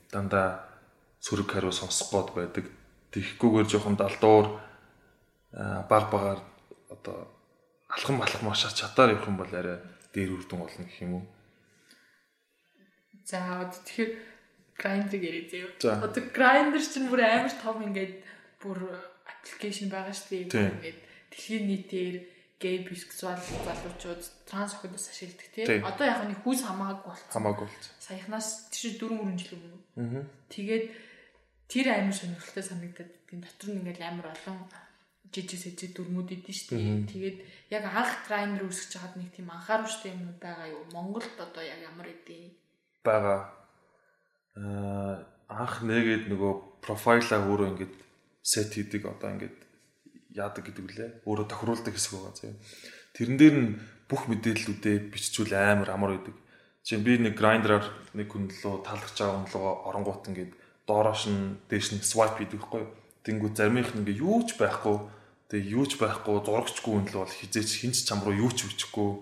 дандаа 0.09 0.65
сөрөг 1.21 1.49
хариу 1.53 1.73
сонсох 1.75 2.09
гээд 2.15 2.29
байдаг. 2.33 2.65
Тэхгүйгээр 3.13 3.69
жоохон 3.69 3.97
далдуур 4.01 4.47
баг 5.53 6.05
багаар 6.09 6.41
одоо 6.89 7.29
алхам 7.89 8.23
алхам 8.23 8.49
машаа 8.49 8.73
чадаар 8.73 9.13
явах 9.13 9.29
юм 9.29 9.37
бол 9.37 9.53
арай 9.53 9.81
дээр 10.15 10.33
үрдэн 10.37 10.59
болно 10.59 10.85
гэх 10.85 11.03
юм 11.03 11.13
уу. 11.21 11.25
За 13.25 13.69
тэгэхээр 13.69 14.13
грайндер 14.77 15.21
яриад 15.21 15.51
заяа. 15.81 16.05
Одоо 16.05 16.23
грайндер 16.33 16.81
чинь 16.81 17.11
бүр 17.11 17.21
амар 17.27 17.53
том 17.53 17.83
ингээд 17.83 18.15
бүр 18.63 18.79
аппликейшн 19.49 19.89
байгаа 19.89 20.13
шүү 20.13 20.29
дээ. 20.53 20.69
Ингээд 20.77 20.99
дэлхийн 21.33 21.65
нийтээр 21.65 22.17
гей 22.61 22.77
бисексуал 22.85 23.41
залуучууд 23.41 24.23
транс 24.45 24.77
охидос 24.77 25.09
ашигладаг 25.09 25.49
тийм. 25.55 25.87
Одоо 25.89 26.07
яг 26.07 26.21
нэг 26.29 26.43
хүүс 26.45 26.63
хамаагүй 26.69 27.07
болсон. 27.09 27.33
Хамаагүй 27.33 27.65
болсон. 27.65 27.95
Саяхнаас 28.03 28.69
тийш 28.69 29.01
4 29.01 29.17
4 29.17 29.41
жил 29.41 29.57
өмнө. 29.57 29.79
Аа. 29.97 30.25
Тэгээд 30.53 30.85
тэр 31.71 31.87
амар 31.97 32.17
сонирхолтой 32.19 32.65
санагдаад 32.67 33.11
тийм 33.31 33.41
дотор 33.41 33.69
нь 33.73 33.79
ингээл 33.81 34.05
амар 34.05 34.27
олон 34.35 34.59
жижиг 35.33 35.61
сэжиг 35.61 35.93
дүрмүүд 35.95 36.29
идэв 36.35 36.57
шүү 36.57 36.77
дээ. 36.77 37.07
Тэгээд 37.09 37.39
яг 37.73 37.85
анх 37.89 38.13
грайндер 38.27 38.65
үүсгэж 38.67 38.93
хагаад 38.97 39.17
нэг 39.21 39.31
тийм 39.37 39.49
анхааруулжтай 39.53 40.11
юмнууд 40.17 40.39
байгаа 40.41 40.67
юу? 40.73 40.83
Монголд 40.93 41.37
одоо 41.37 41.63
яг 41.63 41.81
ямар 41.85 42.09
идэв? 42.11 42.53
Бага. 43.05 43.53
Аа 44.57 45.23
анх 45.49 45.81
нэгээд 45.85 46.29
нөгөө 46.33 46.53
профайлаа 46.85 47.41
өөрөө 47.45 47.69
ингээд 47.73 47.95
сет 48.49 48.73
хийдэг 48.73 49.05
одоо 49.05 49.29
ингээд 49.37 49.57
яадаг 50.33 50.65
гэдэг 50.65 50.85
үлээ. 50.89 51.11
Өөрөө 51.29 51.47
тохируулдаг 51.53 51.93
хэсэг 51.93 52.13
байгаа 52.17 52.35
зөө. 52.41 52.55
Тэрэн 53.13 53.37
дээр 53.37 53.57
нь 53.61 53.71
бүх 54.09 54.25
мэдээллүүдээ 54.33 54.97
биччихвэл 55.13 55.53
амар 55.53 55.91
амар 55.93 56.11
байдаг. 56.17 56.37
Жишээ 56.81 57.05
би 57.05 57.13
нэг 57.21 57.37
грайндераар 57.37 57.85
нэг 58.17 58.29
хүн 58.33 58.49
лөө 58.49 58.75
таалгаж 58.89 59.13
байгаа 59.21 59.37
хүн 59.37 59.53
лөө 59.53 59.73
оронгуут 59.93 60.25
ингээд 60.33 60.53
доороош 60.89 61.29
нь 61.29 61.61
дээш 61.69 61.93
нь 61.93 62.01
swipe 62.01 62.41
хийдэг 62.41 62.65
байхгүй. 62.65 62.85
Тэнгүү 63.29 63.51
заримийнх 63.53 63.93
нь 63.93 64.01
ингээ 64.01 64.25
юу 64.25 64.41
ч 64.49 64.57
байхгүй. 64.57 64.97
Тэгээ 65.53 65.73
юу 65.77 65.85
ч 65.85 66.01
байхгүй 66.01 66.41
зурагчгүй 66.41 66.93
хүн 66.97 67.09
л 67.13 67.21
бол 67.21 67.29
хизээч 67.29 67.71
хинч 67.85 68.09
чам 68.09 68.25
руу 68.25 68.33
юу 68.33 68.49
ч 68.49 68.65
бичихгүй. 68.65 69.21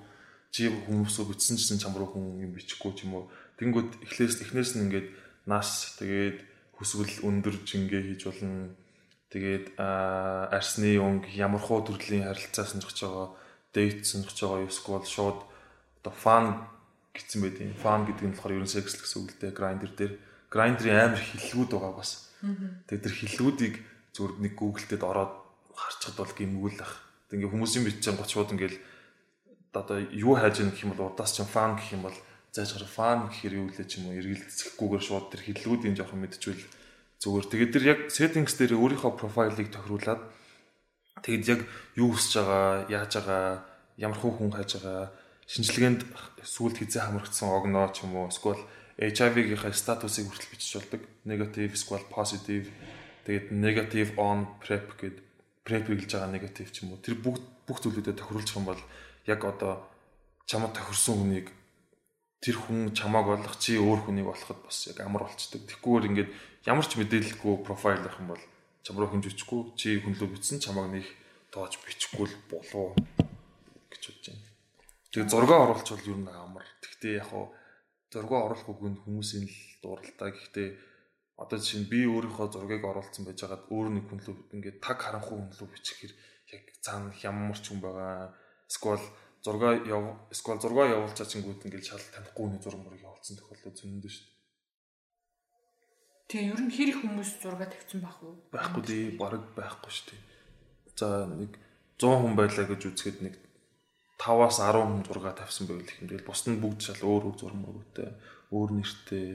Чи 0.55 0.71
хүмүүсөө 0.71 1.35
бичсэн 1.35 1.59
чинь 1.59 1.83
чам 1.83 1.99
руу 1.99 2.15
хүн 2.15 2.47
юм 2.47 2.55
бичихгүй 2.55 2.95
ч 2.95 3.11
юм 3.11 3.19
уу. 3.19 3.25
Тэнгүүд 3.59 4.07
эхлээс 4.07 4.47
эхнээс 4.47 4.79
нь 4.79 4.87
ингээд 4.87 5.09
нас 5.51 5.99
тэгээд 5.99 6.39
хүсвэл 6.79 7.27
өндөр 7.27 7.67
жингээ 7.67 8.03
хийж 8.15 8.23
болно 8.31 8.71
Тэгээд 9.37 9.77
арсны 9.77 10.97
өнгө 10.97 11.29
ямар 11.37 11.61
хуу 11.61 11.85
төрлийн 11.85 12.25
харилцаа 12.25 12.65
сонирхож 12.65 12.97
байгаа, 13.05 13.29
дейт 13.77 14.09
сонирхож 14.09 14.41
байгаа 14.41 14.65
эсвэл 14.65 15.05
шууд 15.05 15.45
одоо 16.01 16.15
фан 16.17 16.65
гэсэн 17.13 17.45
байд 17.45 17.61
юм. 17.61 17.77
Фан 17.77 18.09
гэдэг 18.09 18.25
нь 18.25 18.33
болохоор 18.33 18.65
ерөн 18.65 18.73
секс 18.73 18.97
л 18.97 19.05
гэсэн 19.05 19.21
үг 19.21 19.37
л 19.37 19.41
дээ. 19.45 19.53
Грайндер 19.53 19.93
дээр 19.93 20.13
грайндерын 20.49 21.13
амар 21.13 21.21
хиллгүүд 21.21 21.69
байгаа 21.69 21.93
бас. 22.01 22.33
Тэгээд 22.89 23.05
тэр 23.05 23.13
хиллгүүдийг 23.13 23.75
зүгээр 24.17 24.33
нэг 24.41 24.53
Google-д 24.57 25.05
ороод 25.05 25.33
харчихад 25.77 26.17
бол 26.17 26.33
гимгүүл 26.33 26.81
ах. 26.81 26.97
Тэг 27.29 27.37
ингээ 27.45 27.53
хүмүүсийн 27.53 27.85
бичсэн 27.85 28.17
гочууд 28.17 28.57
ингээл 28.57 28.81
одоо 29.77 30.01
юу 30.01 30.41
хайж 30.41 30.65
яах 30.65 30.73
гэх 30.73 30.89
юм 30.89 30.97
бол 30.97 31.13
урдаас 31.13 31.37
ч 31.37 31.45
фан 31.45 31.77
гэх 31.77 31.93
юм 31.93 32.09
бол 32.09 32.17
зааж 32.57 32.73
гарах 32.73 32.89
фан 32.89 33.19
гэхээр 33.29 33.55
юу 33.61 33.69
лээ 33.69 33.85
ч 33.85 34.01
юм 34.01 34.09
уу 34.09 34.17
эргэлцэхгүйгээр 34.17 35.05
шууд 35.05 35.27
тэр 35.29 35.45
хиллгүүдийн 35.45 35.97
жоохон 36.01 36.25
мэдчихвэл 36.25 36.65
Зүгээр 37.21 37.47
тэгээд 37.49 37.73
тэр 37.73 37.85
яг 37.85 38.01
settings 38.13 38.55
дээр 38.61 38.77
өөрийнхөө 38.77 39.13
профайлыг 39.17 39.73
тохируулад 39.73 40.21
тэгэд 41.25 41.45
яг 41.49 41.61
юу 41.97 42.13
хүсэж 42.13 42.33
байгаа, 42.45 42.87
яаж 42.93 43.13
байгаа, 43.17 43.45
ямар 43.97 44.19
хүн 44.21 44.53
хайж 44.53 44.77
байгаа, 44.77 45.11
шинжилгээнд 45.49 46.03
сүлд 46.45 46.77
хизээ 46.77 47.03
хамрагдсан 47.09 47.49
огноо 47.49 47.89
ч 47.95 48.05
юм 48.05 48.19
уу 48.21 48.29
эсвэл 48.29 48.61
HIV-ийнхаа 48.97 49.73
статусыг 49.77 50.29
хүртэл 50.29 50.53
бичиж 50.53 50.73
болдог. 50.81 51.03
Negative 51.29 51.73
эсвэл 51.77 52.05
positive. 52.09 52.67
Тэгээд 53.29 53.47
negative 53.53 54.11
on 54.17 54.49
prep 54.61 54.97
гэд 54.97 55.21
prep 55.65 55.85
гэж 55.85 56.11
байгаа 56.17 56.33
negative 56.33 56.69
ч 56.73 56.83
юм 56.83 56.97
уу. 56.97 57.05
Тэр 57.05 57.21
бүх 57.21 57.39
бүх 57.69 57.79
зүйлүүдэд 57.85 58.17
тохируулчих 58.17 58.57
юм 58.57 58.73
бол 58.73 58.83
яг 59.29 59.41
одоо 59.45 59.85
чамд 60.49 60.73
тохирсон 60.73 61.21
хүнийг 61.21 61.53
тэр 62.41 62.57
хүн 62.61 62.93
чамааг 62.93 63.27
болох 63.27 63.57
чи 63.57 63.81
өөр 63.81 64.07
хүнийг 64.07 64.29
болоход 64.29 64.61
бас 64.65 64.87
яг 64.91 65.01
амар 65.01 65.25
болчдөг. 65.25 65.65
Тэгхгүйгээр 65.67 66.09
ингээд 66.11 66.31
ямар 66.69 66.87
ч 66.87 66.93
мэдээлэлгүй 67.01 67.55
профайл 67.65 68.05
авах 68.05 68.21
юм 68.21 68.29
бол 68.35 68.45
чам 68.85 68.97
руу 69.01 69.11
хэмж 69.11 69.25
өчгүй 69.33 69.61
чи 69.75 69.99
хүнлөө 70.05 70.29
бичсэн 70.37 70.61
чамааг 70.61 70.93
нэг 70.93 71.07
тоож 71.51 71.75
бичихгүй 71.81 72.27
л 72.29 72.37
болов 72.53 72.95
гэж 73.91 74.03
бодож 74.07 74.27
байна. 74.31 74.45
Тэгээ 75.11 75.31
зураг 75.33 75.51
оруулах 75.51 75.89
бол 75.89 76.11
ер 76.13 76.19
нь 76.21 76.29
амар. 76.29 76.67
Тэгтээ 76.85 77.13
яг 77.19 77.29
хуу 77.33 77.51
зураг 78.13 78.33
оруулах 78.33 78.69
үгэнд 78.69 79.01
хүмүүсийн 79.03 79.47
л 79.49 79.59
дуралтай. 79.81 80.31
Гэхдээ 80.37 80.69
одоо 81.41 81.59
жишээ 81.59 81.81
нь 81.85 81.91
би 81.91 82.05
өөрийнхөө 82.05 82.47
зургийг 82.53 82.85
оруулсан 82.85 83.25
байж 83.25 83.41
хагаад 83.41 83.65
өөр 83.73 83.89
нэг 83.97 84.05
хүнлөө 84.09 84.35
ингээд 84.57 84.79
таг 84.85 84.99
харанхуй 85.01 85.37
хүнлөө 85.41 85.69
бичихэр 85.73 86.13
яг 86.53 86.65
цаана 86.85 87.11
ямар 87.25 87.59
ч 87.59 87.73
хүн 87.73 87.81
байгаа. 87.81 88.33
Эсвэл 88.69 89.05
зураг 89.45 89.87
яв 89.87 90.05
эсвэл 90.33 90.61
зураг 90.63 90.91
явуулчаа 90.97 91.27
чингүүд 91.27 91.67
ингээд 91.67 91.89
шал 91.89 92.05
танихгүй 92.15 92.45
хүний 92.45 92.63
зураг 92.63 92.81
мөрөг 92.83 93.03
явуулсан 93.03 93.37
тохиолдол 93.37 93.77
зөндөө 93.77 94.13
шүү 94.13 94.25
дээ. 94.27 94.37
Тэгээ 96.27 96.51
ер 96.51 96.61
нь 96.67 96.75
хэр 96.75 96.89
их 96.91 96.99
хүмүүс 97.07 97.31
зураг 97.39 97.71
тавьсан 97.71 98.01
байх 98.03 98.19
уу? 98.19 98.35
Байхгүй 98.51 98.83
дээ, 98.83 99.05
бараг 99.15 99.45
байхгүй 99.55 99.93
шүү 99.95 100.07
дээ. 100.11 100.23
За 100.99 101.07
нэг 101.31 101.55
100 102.03 102.19
хүн 102.19 102.35
байлаа 102.35 102.67
гэж 102.67 102.83
үзэхэд 102.91 103.19
нэг 103.23 103.35
5-аас 104.19 104.59
10 104.59 104.83
хүн 104.83 105.07
зураг 105.07 105.39
тавьсан 105.39 105.71
байвал 105.71 105.87
их 105.87 106.01
юм. 106.03 106.11
Тэгэл 106.11 106.27
бусд 106.27 106.47
нь 106.51 106.59
бүгд 106.59 106.81
шал 106.83 107.03
өөр 107.07 107.23
өөр 107.31 107.37
зураг 107.39 107.59
мөрөгтэй, 107.63 108.11
өөр 108.51 108.71
нэртэй 108.75 109.29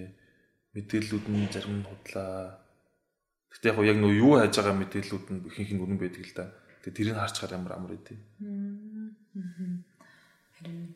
мэдээллүүд 0.76 1.26
нь 1.32 1.48
зарим 1.48 1.76
нь 1.80 1.88
худлаа. 1.88 2.60
Гэтэ 3.56 3.72
яг 3.72 3.78
яг 3.88 3.98
нөө 4.04 4.14
юу 4.20 4.34
хайж 4.40 4.56
байгаа 4.60 4.76
мэдээллүүд 4.76 5.26
нь 5.32 5.42
ихэнх 5.48 5.72
нь 5.76 5.84
үнэн 5.84 6.00
байдаг 6.00 6.24
л 6.28 6.36
да. 6.36 6.46
Тэгээ 6.84 6.98
тэрийг 6.98 7.18
харчаар 7.20 7.56
ямар 7.56 7.74
амар 7.80 7.96
идэв. 7.96 8.20
Харин 10.62 10.94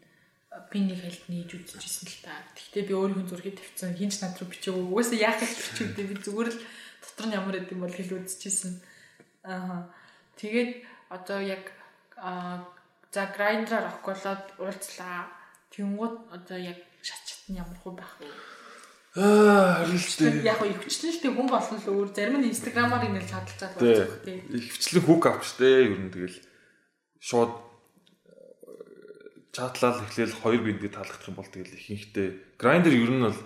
би 0.71 0.79
нэг 0.85 1.01
хальт 1.01 1.25
нээж 1.27 1.49
үзчихсэн 1.57 2.05
л 2.05 2.19
та. 2.21 2.37
Гэхдээ 2.53 2.83
би 2.85 2.93
өөрийнхөө 2.93 3.27
зургийг 3.27 3.57
тавьсан. 3.57 3.97
Хинч 3.97 4.21
над 4.21 4.37
руу 4.37 4.49
бичээгүй. 4.53 4.85
Угаасаа 4.93 5.19
яах 5.19 5.39
гэж 5.41 5.51
бичвэдээ 5.57 6.05
би 6.05 6.15
зүгээр 6.21 6.49
л 6.53 6.59
дотор 7.01 7.25
нь 7.27 7.35
ямар 7.35 7.55
гэдэм 7.59 7.81
бол 7.81 7.91
хэл 7.91 8.15
үзчихсэн. 8.21 8.73
Аа. 9.43 9.89
Тэгээд 10.37 10.71
одоо 11.09 11.39
яг 11.41 11.63
за 13.11 13.21
грайндераар 13.35 13.89
авколоод 13.89 14.45
уулзлаа. 14.61 15.33
Тэнгууд 15.73 16.15
одоо 16.31 16.57
яг 16.61 16.79
шатчт 17.01 17.49
нь 17.49 17.59
ямар 17.59 17.75
хөө 17.81 17.93
байх 17.99 18.13
вэ? 18.21 18.29
Аа, 19.15 19.83
харилцээ. 19.83 20.43
Яг 20.43 20.59
нь 20.59 20.75
ихвчлэн 20.75 21.13
штэ 21.15 21.31
хүн 21.31 21.47
болсон 21.47 21.79
л 21.79 21.87
өөр 21.87 22.09
зарим 22.11 22.43
нь 22.43 22.51
инстаграмаар 22.51 23.07
ингээл 23.07 23.31
чадлцаад 23.31 23.73
болчих 23.79 24.23
тийм. 24.27 24.39
Ихвчлэн 24.51 25.03
хүүк 25.03 25.23
авчтэй 25.31 25.87
ер 25.87 25.99
нь 25.99 26.11
тэгэл 26.11 26.37
шууд 27.23 27.64
чатлал 29.55 30.03
эхлээл 30.03 30.35
хоёр 30.35 30.61
биндээ 30.67 30.91
таалагдах 30.91 31.31
юм 31.31 31.39
бол 31.39 31.47
тэгэл 31.47 31.79
ихэнхдээ 31.79 32.59
грайндер 32.59 32.91
ер 32.91 33.11
нь 33.15 33.23
бол 33.23 33.39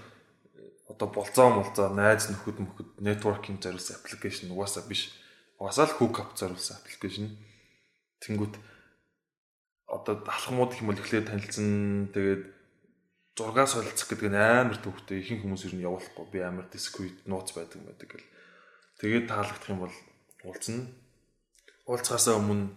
одоо 0.89 1.07
болцоо 1.13 1.47
молцоо 1.53 1.87
найз 1.93 2.33
нөхөд 2.33 2.57
мөхөд 2.57 2.89
networking 2.97 3.61
зориулсан 3.61 4.01
аппликейшн 4.01 4.49
угаасаа 4.49 4.89
биш. 4.89 5.13
Угаасаа 5.61 5.85
л 5.85 5.97
hook 6.01 6.17
up 6.17 6.33
зориулсан 6.33 6.81
аппликейшн. 6.81 7.29
Тэнгүүт 8.25 8.57
одоо 9.85 10.25
алхмууд 10.25 10.73
гэх 10.73 10.81
юм 10.81 10.89
бол 10.89 10.97
эхлээд 10.97 11.29
танилцсан 11.29 12.09
тэгээд 12.09 12.43
зургаа 13.37 13.69
солилцох 13.69 14.09
гэдэг 14.09 14.33
нь 14.33 14.41
амар 14.41 14.81
төвхтэй 14.81 15.21
ихэнх 15.21 15.45
хүмүүс 15.45 15.69
ер 15.69 15.73
нь 15.77 15.85
явуулахгүй 15.85 16.25
би 16.33 16.41
амар 16.41 16.65
дисквит 16.73 17.21
нууц 17.29 17.53
байдаг 17.53 17.85
байдаг 17.85 18.09
гэл. 18.09 18.27
Тэгээд 18.97 19.29
таалагдах 19.29 19.69
юм 19.69 19.85
бол 19.85 19.95
уулзна. 20.41 20.89
Уулзахаасаа 21.85 22.41
өмнө 22.41 22.73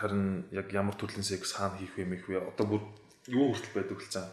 харин 0.00 0.48
яг 0.50 0.72
ямар 0.72 0.96
төрлийн 0.96 1.24
секс 1.24 1.52
хаана 1.52 1.76
хийх 1.76 1.92
вэ 1.92 2.08
мэх 2.08 2.24
вэ? 2.24 2.40
Одоо 2.40 2.66
бүр 2.66 2.82
юу 3.28 3.52
хүртэл 3.52 3.76
байдаг 3.76 4.00
л 4.00 4.08
цаа? 4.08 4.26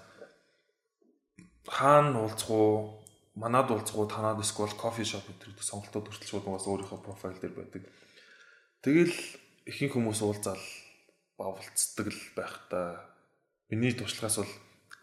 Хаана 1.68 2.24
уулзах 2.24 2.50
уу? 2.50 3.04
Манад 3.36 3.68
уулзах 3.68 4.00
уу? 4.00 4.08
Танад 4.08 4.40
эсвэл 4.40 4.72
кофе 4.80 5.04
шоп 5.04 5.28
гэдэг 5.28 5.60
сонголтууд 5.60 6.08
хүртэл 6.08 6.32
шууд 6.32 6.48
угаас 6.48 6.72
өөрийнхөө 6.72 7.00
профайл 7.04 7.36
дээр 7.44 7.56
байдаг. 7.60 7.84
Тэгэл 8.80 9.16
ихэнх 9.68 10.00
хүмүүс 10.00 10.24
уулзаал 10.24 10.64
бавлцдаг 11.36 12.08
л 12.08 12.24
байх 12.40 12.56
та. 12.72 13.04
Миний 13.68 13.92
туршлагаас 13.92 14.40
бол 14.40 14.54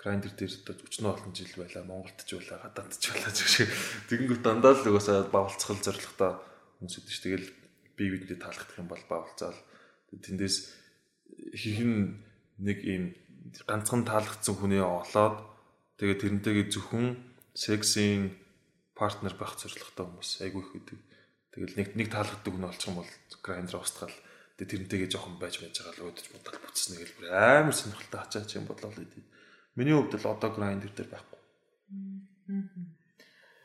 грайндер 0.00 0.32
дээр 0.32 0.52
одоо 0.64 0.80
өчнөө 0.88 1.12
олон 1.12 1.32
жил 1.36 1.52
байла 1.60 1.84
Монголд 1.84 2.18
ч 2.24 2.40
байла 2.40 2.64
гадаадд 2.64 2.96
ч 2.96 3.12
байла 3.12 3.28
гэх 3.28 3.48
шиг. 3.52 3.70
Тэгэнгүүт 4.08 4.40
дандаа 4.40 4.72
л 4.72 4.88
угаасаа 4.88 5.28
бавлцах 5.28 5.80
зорилготой 5.84 6.32
хүмүүс 6.80 6.96
идэв 7.04 7.12
ш 7.12 7.20
тэгэл 7.20 7.48
бие 7.96 8.10
бидэндээ 8.16 8.40
таалагдах 8.40 8.80
юм 8.80 8.88
бол 8.88 9.04
бавлцаал 9.08 9.56
тэндээс 10.22 10.56
хин 11.54 12.22
нэг 12.58 12.78
ийм 12.84 13.04
ганцхан 13.66 14.06
таалагдсан 14.06 14.54
хүнээ 14.58 14.84
олоод 14.84 15.36
тэгээд 15.98 16.22
тэрнтэйгээ 16.22 16.66
зөвхөн 16.70 17.06
сексийн 17.54 18.34
партнер 18.94 19.34
байх 19.34 19.58
зорилготой 19.58 20.06
хүмүүс 20.06 20.30
айгүй 20.42 20.62
их 20.62 20.70
гэдэг. 20.74 21.00
Тэгэл 21.54 21.78
нэг 21.78 21.88
нэг 21.98 22.08
таалагддаг 22.10 22.54
нь 22.54 22.66
болчих 22.66 22.88
юм 22.90 22.98
бол 23.02 23.12
грайндер 23.42 23.78
устгал 23.78 24.14
тэгээ 24.58 24.70
тэрнтэйгээ 24.70 25.10
жоохон 25.10 25.38
байж 25.38 25.58
байж 25.58 25.74
байгаа 25.82 25.94
л 25.98 26.06
өөдөж 26.10 26.26
бодол 26.30 26.58
бүтснэ 26.62 26.94
гэл 26.98 27.16
бүр 27.18 27.26
амар 27.30 27.74
сонирхолтой 27.74 28.20
ачаач 28.22 28.50
юм 28.54 28.66
бодлоо 28.66 28.90
л 28.90 29.02
идэв. 29.02 29.22
Миний 29.74 29.94
хувьд 29.94 30.14
л 30.18 30.30
одоо 30.30 30.50
грайндер 30.54 30.90
дээр 30.94 31.10
байхгүй. 31.10 31.40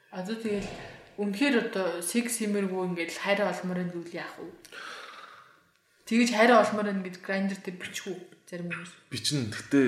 А 0.10 0.26
зөв 0.26 0.42
тэгэл 0.42 0.70
үнэхээр 1.22 1.56
одоо 1.70 2.02
секс 2.02 2.42
хэмэргүй 2.42 2.82
ингээд 2.90 3.14
хайраа 3.22 3.54
олмоор 3.54 3.86
нь 3.86 3.94
зүйл 3.94 4.18
яах 4.18 4.34
вэ? 4.42 4.50
Тэгэж 6.10 6.30
хайраа 6.34 6.66
олмоор 6.66 6.90
гэж 6.90 7.22
грайндер 7.22 7.62
дээр 7.62 7.78
бичих 7.78 8.10
үү 8.10 8.18
зарим 8.50 8.74
хүмүүс. 8.74 8.94
Бичин 9.14 9.54
гэхдээ 9.54 9.88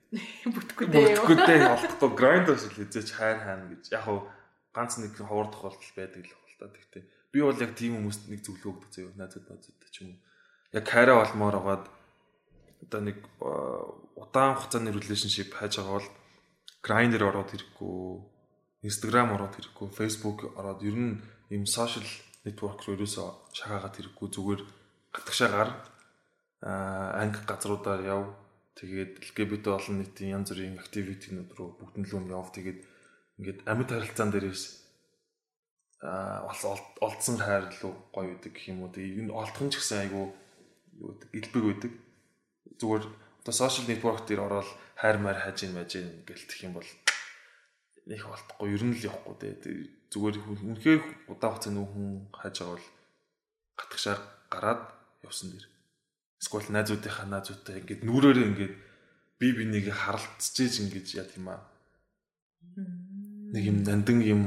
бүтэхгүй 0.56 0.86
дээ. 0.88 1.20
Бүтэхгүй 1.20 1.36
дээ 1.44 1.60
олдохгүй 1.76 2.10
грайндерс 2.16 2.64
л 2.72 2.76
хизээч 2.80 3.12
хайр 3.12 3.38
хаана 3.44 3.68
гэж. 3.68 3.92
Яг 3.92 4.02
хав 4.08 4.32
ганц 4.72 4.96
нэг 4.96 5.12
ховор 5.20 5.52
тохиолдол 5.52 5.92
байдаг 5.92 6.24
л 6.24 6.56
та. 6.56 6.72
Тэгтээ 6.72 7.04
би 7.32 7.44
бол 7.44 7.60
яг 7.60 7.72
тийм 7.76 8.00
хүмүүст 8.00 8.32
нэг 8.32 8.40
зөвлөгөө 8.40 8.72
өгдөг 8.72 8.90
заяа. 8.96 9.12
Найзад 9.20 9.44
найзад 9.44 9.76
ч 9.92 9.96
юм 10.00 10.16
уу. 10.16 10.20
Яг 10.72 10.84
хайраа 10.88 11.20
олмоор 11.28 11.56
байгаад 11.60 11.84
одоо 12.88 13.00
нэг 13.04 13.18
удаан 14.16 14.56
хугацааны 14.56 14.96
relationship 14.96 15.52
хайж 15.52 15.76
байгаа 15.76 16.00
бол 16.00 16.08
грайндер 16.80 17.22
ороод 17.28 17.52
ирэхгүй 17.52 18.24
Instagram 18.88 19.34
ороод 19.36 19.52
хэрэггүй, 19.58 19.88
Facebook 19.92 20.38
ороод 20.56 20.80
ер 20.86 20.96
нь 20.96 21.20
ийм 21.52 21.66
social 21.66 22.06
network 22.46 22.80
руу 22.86 22.96
ерөөсөө 22.96 23.28
шахаагаад 23.52 23.94
хэрэггүй 23.98 24.28
зүгээр 24.32 24.62
гатгшаа 25.14 25.48
гар 25.48 25.70
анги 26.62 27.38
газруудаар 27.46 28.02
яв. 28.04 28.22
Тэгээд 28.78 29.18
LGBT 29.18 29.64
олон 29.74 29.96
нийтийн 29.98 30.38
янз 30.38 30.54
бүрийн 30.54 30.78
activity-нууд 30.78 31.50
руу 31.58 31.74
бүгдэн 31.78 32.04
л 32.06 32.14
нь 32.22 32.30
яв. 32.30 32.50
Тэгээд 32.54 32.80
ингээд 33.38 33.58
амьд 33.66 33.90
харилцаан 33.90 34.30
дээрээс 34.30 34.64
аа 36.02 36.46
олдсон 37.02 37.36
хайр 37.42 37.66
руу 37.82 37.94
гоё 38.14 38.38
байдаг 38.38 38.52
гэх 38.54 38.70
юм 38.70 38.86
уу. 38.86 38.94
Тэгээд 38.94 39.18
энэ 39.26 39.34
олдхон 39.34 39.70
ч 39.70 39.82
гэсэн 39.82 39.98
айгүй 40.06 40.24
юу 41.02 41.10
гэдэг 41.14 41.30
илбэг 41.34 41.64
байдаг. 41.66 41.92
Зүгээр 42.78 43.04
одоо 43.42 43.54
social 43.54 43.86
network 43.90 44.22
дээр 44.26 44.46
ороод 44.46 44.70
хайр 44.94 45.18
маяр 45.18 45.42
хаж 45.42 45.66
ин 45.66 45.74
ин 45.74 46.22
гэлтэх 46.22 46.62
юм 46.66 46.78
бол 46.78 46.90
их 48.06 48.24
болтохгүй 48.24 48.68
ер 48.78 48.82
нь 48.86 48.94
л 48.94 49.06
явахгүй 49.10 49.34
дээ. 49.42 49.54
Зүгээр 50.10 50.36
үнэхээр 50.38 51.02
удаан 51.28 51.50
хугацааны 51.54 51.82
хүн 51.82 52.08
хайж 52.30 52.54
байгаа 52.62 52.78
бол 52.78 52.88
гатгшаа 53.78 54.16
гараад 54.48 54.97
явсан 55.24 55.54
дэр. 55.54 55.66
Эсвэл 56.38 56.68
найзуудынхаа 56.70 57.26
найзуудтай 57.26 57.82
ингээд 57.82 58.02
нүрээрээ 58.06 58.48
ингээд 58.50 58.74
би 59.38 59.48
бинийг 59.54 59.90
харалтцээж 59.90 60.74
ингэж 60.86 61.06
яа 61.18 61.26
тийм 61.26 61.46
аа. 61.50 61.62
Нэг 63.54 63.64
юм 63.64 63.82
нандин 63.82 64.20
юм 64.22 64.42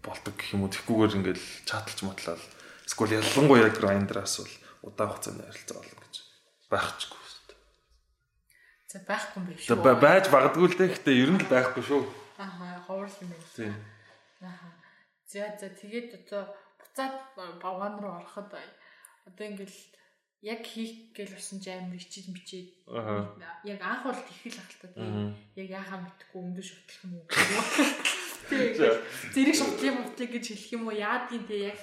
болдог 0.00 0.36
гэх 0.36 0.54
юм 0.56 0.64
уу 0.64 0.72
тэгхгүйгээр 0.72 1.16
ингээд 1.20 1.40
чаталж 1.68 2.00
матлал. 2.04 2.42
Эсвэл 2.88 3.20
ялангуяа 3.20 3.70
грайндраас 3.72 4.40
бол 4.40 4.52
удаан 4.88 5.10
хугацааны 5.12 5.44
харилцаа 5.48 5.76
болно 5.80 6.00
гэж 6.04 6.14
байхчгүй. 6.72 7.24
За 8.94 9.02
байхгүй 9.02 9.42
юм 9.42 9.46
биш 9.50 9.66
шүү. 9.66 9.82
Байж 9.82 10.30
магадгүй 10.30 10.68
л 10.70 10.78
дээ. 10.78 10.94
Гэтэ 10.94 11.10
ер 11.18 11.30
нь 11.34 11.42
л 11.42 11.50
байхгүй 11.50 11.82
шүү. 11.82 12.02
Аха, 12.38 12.78
ховор 12.86 13.10
юм 13.10 13.26
байна. 13.26 13.50
Тийм. 13.58 13.74
Аха. 14.38 14.70
За 15.26 15.50
за 15.58 15.66
тэгээд 15.66 16.14
одоо 16.22 16.54
буцаад 16.78 17.14
бавган 17.58 17.98
руу 17.98 18.22
ороход 18.22 18.54
одоо 18.54 19.44
ингээл 19.50 19.74
яг 20.44 20.60
хийх 20.60 21.16
гээл 21.16 21.32
болсон 21.32 21.58
ч 21.64 21.72
амар 21.72 21.96
ичиж 21.96 22.28
мичээд. 22.28 22.68
Яг 23.64 23.80
анх 23.80 24.04
бол 24.04 24.20
ихэл 24.20 24.60
ахaltaа 24.60 24.92
тийм 24.92 25.32
яг 25.56 25.68
яахаа 25.72 25.98
мэдхгүй 26.04 26.40
өмдөө 26.44 26.64
шутлах 26.68 27.00
юм 27.08 27.12
уу? 27.16 27.26
Тийм 28.52 28.76
зэрэг 29.32 29.56
шутлах 29.56 29.96
мутлах 29.96 30.30
гэж 30.36 30.44
хэлэх 30.52 30.74
юм 30.76 30.84
уу? 30.84 30.92
Яадгийн 30.92 31.48
тийм 31.48 31.72
яг 31.72 31.80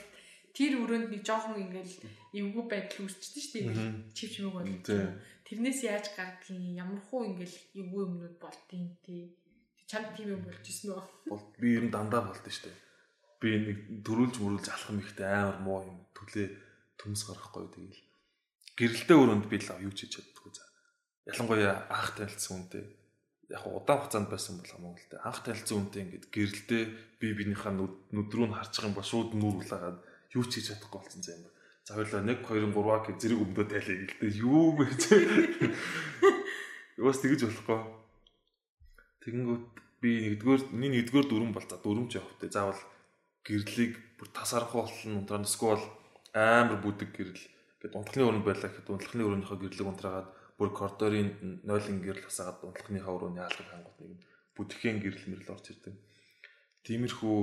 тэр 0.54 0.78
өрөөнд 0.78 1.10
нэг 1.10 1.22
жоохон 1.26 1.58
ингээл 1.58 1.96
эвгүй 2.38 2.64
байдал 2.70 3.02
үүсчихдээ 3.02 3.44
шүү 3.44 3.54
дээ. 3.66 4.14
Чивч 4.14 4.36
мөг 4.46 4.54
бол 4.54 4.70
тэрнээс 5.48 5.80
яаж 5.90 6.06
гардгийг 6.14 6.78
ямар 6.78 7.02
хуу 7.10 7.26
ингээл 7.26 7.58
эвгүй 7.82 8.02
юмнууд 8.06 8.38
болтын 8.38 8.94
тийм 9.02 9.34
чамд 9.90 10.14
тийм 10.16 10.38
юм 10.38 10.44
болж 10.46 10.64
исэн 10.70 10.94
үү? 10.94 11.04
Бол 11.34 11.44
би 11.58 11.68
ер 11.76 11.84
нь 11.88 11.94
дандаа 11.96 12.30
болд 12.30 12.46
нь 12.46 12.54
штэ. 12.54 12.70
Би 13.42 13.58
нэг 13.58 14.06
төрүүлж 14.06 14.38
мөрүүлж 14.38 14.68
алах 14.70 14.92
юм 14.94 15.02
ихтэй 15.02 15.28
амар 15.28 15.60
муу 15.66 15.82
юм. 15.82 15.98
Төлөө 16.16 16.46
төмс 17.00 17.26
гарахгүй 17.26 17.68
тэгэл. 17.74 18.11
Гэрэлтэй 18.82 19.14
өрөөнд 19.14 19.46
би 19.46 19.62
л 19.62 19.70
юу 19.86 19.94
ч 19.94 20.10
хийж 20.10 20.18
чаддгүй 20.18 20.58
за. 20.58 20.66
Ялангуяа 21.30 21.86
анх 21.86 22.18
танилцсан 22.18 22.66
үнтэй 22.66 22.82
яг 23.54 23.62
удаан 23.70 24.02
хугацаанд 24.02 24.34
байсан 24.34 24.58
бол 24.58 24.74
хамаагүй 24.74 25.06
л 25.06 25.10
дээ. 25.14 25.22
Анх 25.22 25.46
танилцсан 25.46 25.78
үнтэй 25.86 26.02
ингээд 26.02 26.26
гэрэлтэй 26.34 26.84
би 27.22 27.28
биенийхээ 27.38 27.78
нүд 27.78 28.30
рүү 28.34 28.48
нь 28.50 28.58
харчих 28.58 28.90
юм 28.90 28.98
бол 28.98 29.06
шууд 29.06 29.38
нүүр 29.38 29.62
улаагаад 29.62 30.02
юу 30.34 30.44
ч 30.50 30.58
хийж 30.58 30.74
чадахгүй 30.74 30.98
болсон 30.98 31.22
юм. 31.30 31.46
За 31.86 31.94
хоёлаа 31.94 32.26
1 32.26 32.42
2 32.42 32.74
3 32.74 33.06
гэх 33.06 33.22
зэрэг 33.22 33.44
өмдөө 33.46 33.66
тайлаа 33.70 33.98
гэлдээ. 34.02 34.34
Юу 34.42 34.66
вэ? 34.82 34.86
Юус 37.02 37.22
тэгэж 37.22 37.42
болохгүй. 37.46 37.80
Тэгэнгүүт 39.22 39.66
би 40.02 40.10
нэгдүгээр 40.26 40.62
миний 40.74 41.02
нэгдүгээр 41.02 41.28
дүрэн 41.30 41.54
бол 41.54 41.66
за 41.70 41.78
дүрмж 41.78 42.18
явах 42.18 42.34
те 42.42 42.50
заавал 42.50 42.82
гэрлийг 43.46 43.94
бүр 44.18 44.30
тасархуу 44.34 44.90
болно 44.90 45.22
унтраа 45.22 45.46
эсвэл 45.46 45.86
амар 46.34 46.82
бүдэг 46.82 47.14
гэрэл 47.14 47.46
гэдэг 47.82 47.98
унтлахны 47.98 48.24
өрөнд 48.30 48.46
байлаа 48.46 48.70
гэхэд 48.70 48.94
унтлахны 48.94 49.26
өрөөнийхөө 49.26 49.58
гэрлийг 49.58 49.90
унтраагаад 49.90 50.30
бүр 50.62 50.70
коридорын 50.78 51.30
0 51.66 52.06
гэрэл 52.06 52.26
хасаагаад 52.30 52.70
унтлахныхаа 52.70 53.16
өрөөний 53.18 53.42
хаалгыг 53.42 53.70
хангууд 53.74 54.00
нэг 54.06 54.22
бүтгэхийн 54.56 54.98
гэрэл 55.02 55.26
мэрэл 55.34 55.54
орж 55.58 55.66
ирдэг. 55.74 55.96
Тиймэрхүү 56.86 57.40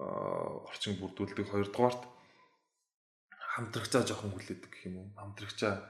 орчин 0.00 0.96
бүрдүүлдэг 0.98 1.46
хоёрдугаарт 1.52 2.02
хамтрагчаа 3.54 4.02
жоохон 4.08 4.32
хүлээдэг 4.32 4.70
гэх 4.72 4.88
юм 4.88 4.96
уу? 4.98 5.08
Хамтрагчаа 5.20 5.84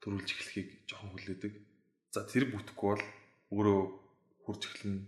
төрүүлж 0.00 0.28
эхлэхийг 0.30 0.68
жоохон 0.86 1.10
хүлээдэг. 1.12 1.52
За 2.14 2.22
тэр 2.24 2.48
бүтэхгүй 2.54 2.88
бол 2.94 3.04
өөрөө 3.50 3.80
хурж 4.46 4.62
эхлэнэ 4.70 5.04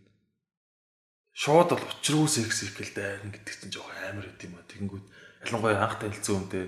шууд 1.33 1.69
бол 1.73 1.87
учруу 1.89 2.29
секс 2.29 2.69
ихэл 2.69 2.93
дайрна 2.93 3.33
гэдэг 3.33 3.55
чинь 3.57 3.73
жоох 3.73 3.89
амар 4.05 4.29
байт 4.29 4.45
юм 4.45 4.55
а. 4.61 4.69
Тэгэнгүүт 4.69 5.07
ялангуяа 5.49 5.81
анх 5.81 5.97
танилцсан 5.97 6.37
үнтэй 6.45 6.65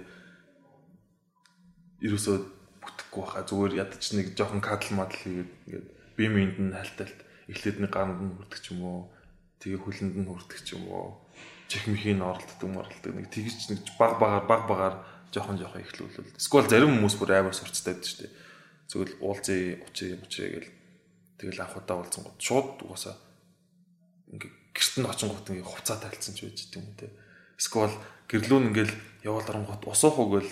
ерөөсөө 2.04 2.36
бүтэхгүй 2.84 3.20
баха. 3.24 3.48
Зүгээр 3.48 3.80
ядаж 3.80 4.04
нэг 4.12 4.36
жоохон 4.36 4.60
кадл 4.60 4.92
мадл 4.92 5.16
хийгээд 5.16 5.50
ингээд 5.64 5.86
би 6.16 6.24
минд 6.28 6.56
нь 6.60 6.76
хальталт. 6.76 7.18
Эхлээд 7.48 7.80
нэг 7.80 7.92
ганд 7.92 8.20
нь 8.20 8.36
хүрдэг 8.36 8.60
ч 8.60 8.76
юм 8.76 8.84
уу. 8.84 9.00
Тэгээ 9.64 9.80
хөлөнд 9.80 10.14
нь 10.20 10.28
хүрдэг 10.28 10.60
ч 10.60 10.76
юм 10.76 10.84
уу. 10.92 11.16
Чих 11.68 11.88
мхийн 11.88 12.20
оролддог 12.20 12.68
моролдог 12.68 13.12
нэг 13.16 13.32
тэгж 13.32 13.72
нэг 13.72 13.80
баг 13.96 14.20
багаар 14.20 14.44
баг 14.44 14.62
багаар 14.68 14.94
жоохон 15.32 15.56
жоохон 15.58 15.82
ихлүүлвэл 15.82 16.36
эсвэл 16.36 16.68
зарим 16.68 16.92
хүмүүс 17.00 17.16
бүр 17.16 17.40
амар 17.40 17.56
сурцтай 17.56 17.96
байдаг 17.96 18.06
шүү 18.06 18.20
дээ. 18.28 18.32
Зөвл 18.84 19.12
уулзъя 19.24 19.80
учрыг 19.88 20.22
учрыг 20.28 20.50
гэл. 20.60 20.70
Тэгэл 21.40 21.62
анх 21.64 21.74
удаа 21.80 21.96
уулзсан 21.98 22.22
гот. 22.22 22.38
Шууд 22.38 22.84
угаасаа 22.84 23.16
ингээ 24.30 24.52
гэрт 24.76 24.94
нь 25.00 25.08
очингууд 25.08 25.48
ингээ 25.50 25.66
хувцаа 25.66 25.98
тайлцсан 25.98 26.36
ч 26.36 26.44
байж 26.44 26.58
гэдэг 26.68 26.78
юм 26.78 26.88
те. 27.00 27.08
Эсвэл 27.58 27.96
гэрлүүн 28.28 28.68
ингээл 28.70 28.94
яваал 29.24 29.50
оронгууд 29.50 29.82
усуух 29.88 30.16
уу 30.20 30.28
гэл 30.38 30.50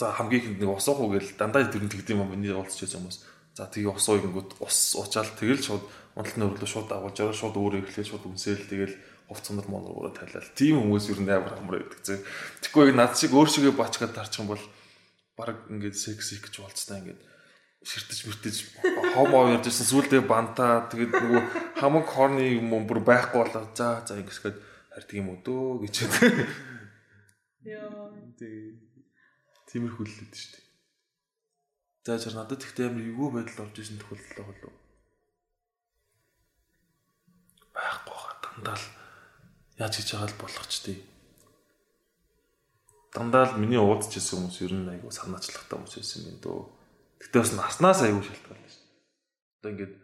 за 0.00 0.16
хамгийн 0.16 0.56
ихэнд 0.56 0.60
нэг 0.64 0.72
усуух 0.72 1.04
уу 1.04 1.12
гэл 1.12 1.36
дандаа 1.36 1.68
тэр 1.68 1.84
нь 1.84 1.92
тэгдэм 1.92 2.24
юм 2.24 2.32
миний 2.32 2.56
уулзч 2.56 2.88
байсан 2.88 3.04
хүмүүс. 3.04 3.18
За 3.52 3.68
тэгээ 3.68 3.92
усууг 3.92 4.24
ингүүд 4.24 4.50
ус 4.64 4.96
уучаал 4.96 5.28
тэгэл 5.36 5.60
шууд 5.60 5.84
унталтны 6.16 6.48
өрлөө 6.48 6.68
шууд 6.72 6.88
агуулж 6.88 7.18
аваа 7.20 7.36
шууд 7.36 7.56
өөрөө 7.60 7.80
эхлээл 7.84 8.10
шууд 8.16 8.24
үнсээл 8.24 8.64
тэгэл 8.72 8.96
хувцсанд 9.28 9.68
моноргоо 9.68 10.08
тайлал. 10.10 10.48
Тийм 10.56 10.80
хүмүүс 10.80 11.12
ер 11.12 11.20
нь 11.20 11.28
амар 11.28 11.54
амар 11.60 11.84
байдаг 11.84 12.00
зэ. 12.00 12.24
Тэгэхгүй 12.64 12.96
над 12.96 13.12
шиг 13.14 13.36
өөр 13.36 13.48
шигээ 13.52 13.76
бачгаад 13.76 14.16
тарчих 14.16 14.40
юм 14.40 14.50
бол 14.56 14.64
баг 15.36 15.68
ингээд 15.68 15.96
секс 16.00 16.32
их 16.32 16.42
гэж 16.48 16.64
болцсон 16.64 16.98
ингээд 17.04 17.20
ширтэж 17.84 18.18
мөртэж 18.26 18.56
хомоо 19.14 19.54
ярьж 19.54 19.64
байсан 19.70 19.86
сүулдээ 19.88 20.22
бантаа 20.26 20.90
тэгээд 20.90 21.12
нөгөө 21.16 21.42
хамаг 21.80 22.06
хорны 22.10 22.44
юм 22.58 22.74
бүр 22.84 23.00
байхгүй 23.00 23.40
болоо 23.40 23.64
за 23.72 24.04
за 24.04 24.20
ингэсгээд 24.20 24.58
хардаг 24.92 25.16
юм 25.16 25.32
уу 25.32 25.38
дөө 25.40 25.86
гэж. 25.86 25.94
Яа. 27.64 27.88
Тиймэрхүү 29.70 30.04
л 30.06 30.14
лээд 30.18 30.34
шүү 30.34 30.50
дээ. 30.58 30.66
За 32.04 32.18
чар 32.18 32.34
надад 32.34 32.66
ихтэй 32.66 32.90
амар 32.90 33.06
эвгүй 33.06 33.28
байдал 33.30 33.64
орж 33.64 33.76
исэн 33.78 34.02
тохиолдол 34.02 34.50
болов. 34.50 34.74
Байхгүй 37.70 38.16
хаа 38.18 38.34
дандаа 38.42 38.76
л 38.76 38.86
яаж 39.78 39.94
хийж 39.94 40.10
байгаа 40.10 40.30
л 40.34 40.42
болох 40.42 40.66
ч 40.66 40.74
тий. 40.82 40.98
Дандаа 43.14 43.46
л 43.54 43.62
миний 43.62 43.78
уудч 43.78 44.10
ирсэн 44.18 44.42
хүмүүс 44.42 44.58
ер 44.66 44.74
нь 44.74 44.90
айгу 44.90 45.14
санаачлахтай 45.14 45.78
хүмүүс 45.78 45.94
байсан 45.98 46.26
юм 46.34 46.38
дөө 46.42 46.60
Гэтэ 47.20 47.36
бас 47.36 47.52
наснаас 47.52 48.00
аягүй 48.00 48.24
шалтгаална 48.24 48.68
шүү 48.72 48.80
дээ. 48.80 48.96
Одоо 49.60 49.70
ингээд 49.76 49.94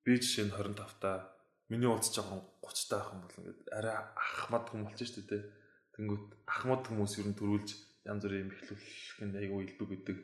би 0.00 0.12
жишээ 0.16 0.48
нь 0.48 0.54
25 0.56 0.96
та 0.96 1.28
миний 1.68 1.92
уулз 1.92 2.08
жоохон 2.08 2.40
30 2.64 2.88
та 2.88 2.96
ах 3.04 3.12
юм 3.12 3.20
бол 3.20 3.36
ингээд 3.36 3.60
арай 3.68 3.96
ахмад 4.16 4.64
хүм 4.72 4.88
болж 4.88 4.96
шүү 4.96 5.28
дээ. 5.28 5.44
Тэнгүүт 5.92 6.26
ахмад 6.48 6.88
хүмүүс 6.88 7.20
ер 7.20 7.28
нь 7.28 7.36
төрүүлж 7.36 7.68
янз 8.06 8.22
бүрийн 8.22 8.48
мэхлүүлэх 8.48 9.26
нь 9.26 9.36
аягүй 9.36 9.60
илбэг 9.66 9.88
гэдэг. 9.90 10.18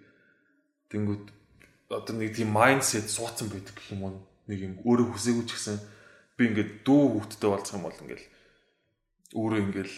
Тэнгүүт 0.94 1.26
одоо 1.90 2.14
нэг 2.16 2.32
тийм 2.32 2.54
майндсет 2.54 3.10
суудсан 3.10 3.50
байдаг 3.50 3.74
гэх 3.74 3.92
юм 3.92 4.02
уу. 4.06 4.22
Нэг 4.46 4.58
юм 4.62 4.74
өөрөө 4.86 5.12
хүсээгүй 5.12 5.44
ч 5.50 5.52
гэсэн 5.58 5.76
би 6.38 6.42
ингээд 6.48 6.70
дүү 6.86 7.02
хүүхдтэй 7.18 7.50
болцох 7.50 7.76
юм 7.76 7.84
бол 7.86 8.02
ингээл 8.02 8.26
өөрөө 9.36 9.60
ингээл 9.66 9.94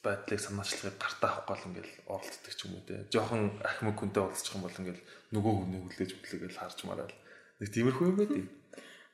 байдлыг 0.00 0.40
санаачлахыг 0.40 0.96
гартаа 0.96 1.30
авах 1.30 1.46
гол 1.48 1.68
ингээл 1.68 1.92
оролцдог 2.08 2.54
ч 2.56 2.60
юм 2.64 2.72
уу 2.78 2.84
те. 2.88 3.04
Жохон 3.12 3.60
ахмаг 3.60 3.96
хүнтэй 4.00 4.22
уулзчих 4.24 4.56
юм 4.56 4.64
бол 4.64 4.80
ингээл 4.80 5.02
нөгөө 5.34 5.52
хүний 5.60 5.80
хүлээж 5.84 6.10
бүтлэгээл 6.16 6.60
харж 6.60 6.78
мараал. 6.88 7.14
Нэг 7.60 7.68
тиймэрхүү 7.68 8.06
юм 8.08 8.16
байдیں۔ 8.16 8.46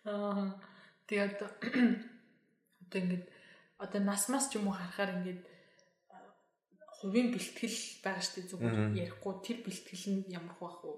Аа. 0.06 0.54
Тэгээд 1.10 1.38
одоо 1.42 1.50
ингээд 3.02 3.24
одоо 3.82 4.00
насмас 4.00 4.46
ч 4.50 4.62
юм 4.62 4.70
уу 4.70 4.78
харахаар 4.78 5.18
ингээд 5.18 5.40
хувийн 7.06 7.30
бэлтгэл 7.30 7.78
байгаа 8.02 8.22
шүү 8.22 8.34
дээ 8.34 8.50
зүгээр 8.50 8.76
ярихгүй 8.98 9.34
тэр 9.46 9.58
бэлтгэл 9.62 10.06
нь 10.10 10.26
ямар 10.34 10.58
байх 10.58 10.78
вэ? 10.82 10.90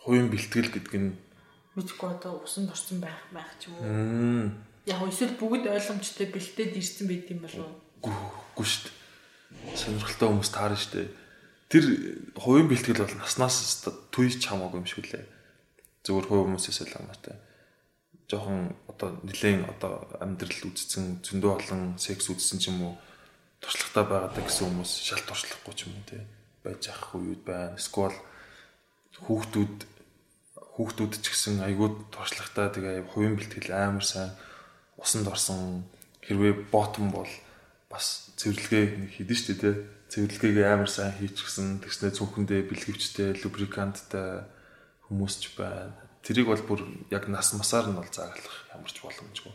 Хувийн 0.00 0.28
бэлтгэл 0.32 0.72
гэдэг 0.72 0.94
нь 0.96 1.12
мэдгүй 1.76 2.08
одоо 2.08 2.40
усанд 2.40 2.72
орсон 2.72 3.04
байх 3.04 3.28
байх 3.28 3.52
ч 3.60 3.68
юм 3.68 3.76
уу. 3.76 4.56
Яг 4.88 5.04
эсвэл 5.04 5.36
бүгд 5.36 5.68
ойлгомжтой 5.68 6.32
бэлтээд 6.32 6.80
ирсэн 6.80 7.06
байт 7.12 7.28
юм 7.28 7.44
болов 7.44 7.68
уу? 8.00 8.16
Үгүй 8.56 8.64
шүү 8.64 8.88
дээ. 8.88 8.96
Сонирхолтой 9.76 10.28
хүмүүс 10.32 10.50
таарна 10.54 10.80
шүү 10.80 10.92
дээ. 10.96 11.08
Тэр 11.68 11.84
хувийн 12.40 12.68
бэлтгэл 12.72 13.04
бол 13.04 13.20
наснаас 13.20 13.84
түйж 13.84 14.40
хамаагүй 14.48 14.80
юм 14.80 14.88
шиг 14.88 15.12
лээ. 15.12 15.28
Зүгээр 16.08 16.26
хувь 16.28 16.44
хүмүүсээс 16.48 16.88
л 16.88 16.94
хамаатай. 16.96 17.36
Жохон 18.28 18.72
одоо 18.88 19.20
нэлээд 19.20 19.68
одоо 19.68 20.08
амьдрал 20.20 20.68
үзсэн 20.72 21.20
зөндөө 21.20 21.52
олон 21.60 21.82
секс 22.00 22.32
үзсэн 22.32 22.60
ч 22.60 22.72
юм 22.72 22.80
уу 22.88 22.94
туршлагатай 23.64 24.04
байгаадаа 24.04 24.44
гэсэн 24.44 24.68
хүмүүс 24.68 24.92
шал 25.00 25.24
туршлахгүй 25.24 25.72
ч 25.72 25.80
юм 25.88 25.96
уу 25.96 26.04
те 26.04 26.20
байж 26.60 26.82
ах 26.92 27.16
үед 27.16 27.42
байна. 27.48 27.72
Эсвэл 27.80 28.16
хүүхдүүд 29.24 29.76
хүүхдүүд 30.76 31.12
ч 31.22 31.26
гэсэн 31.32 31.64
айгүй 31.64 31.88
туршлагатай 32.12 32.68
тэгээ 32.76 33.08
хувийн 33.08 33.40
бэлтгэл 33.40 33.72
амар 33.72 34.04
сайн 34.04 34.36
усанд 35.00 35.28
орсон 35.32 35.88
хэрвээ 36.24 36.68
ботом 36.68 37.08
бол 37.14 37.30
бас 37.88 38.34
цэвэрлэгээ 38.36 39.16
хийдэж 39.16 39.38
штэ 39.38 39.54
те 39.60 39.70
цэвэрлэгийг 40.10 40.66
амар 40.66 40.90
сайн 40.90 41.14
хийчихсэн 41.14 41.84
тэгснэ 41.84 42.10
цүнхэндээ 42.16 42.66
бэлгэвчтэй 42.68 43.38
лубриканттай 43.44 44.44
хүмүүс 45.06 45.34
ч 45.40 45.54
байна. 45.54 45.94
Тэрийг 46.24 46.48
бол 46.48 46.64
бүр 46.64 46.80
яг 47.12 47.28
нас 47.28 47.52
масаар 47.52 47.92
нь 47.92 47.98
бол 47.98 48.08
зааглах 48.08 48.58
ямар 48.72 48.90
ч 48.90 48.98
боломжгүй. 49.04 49.52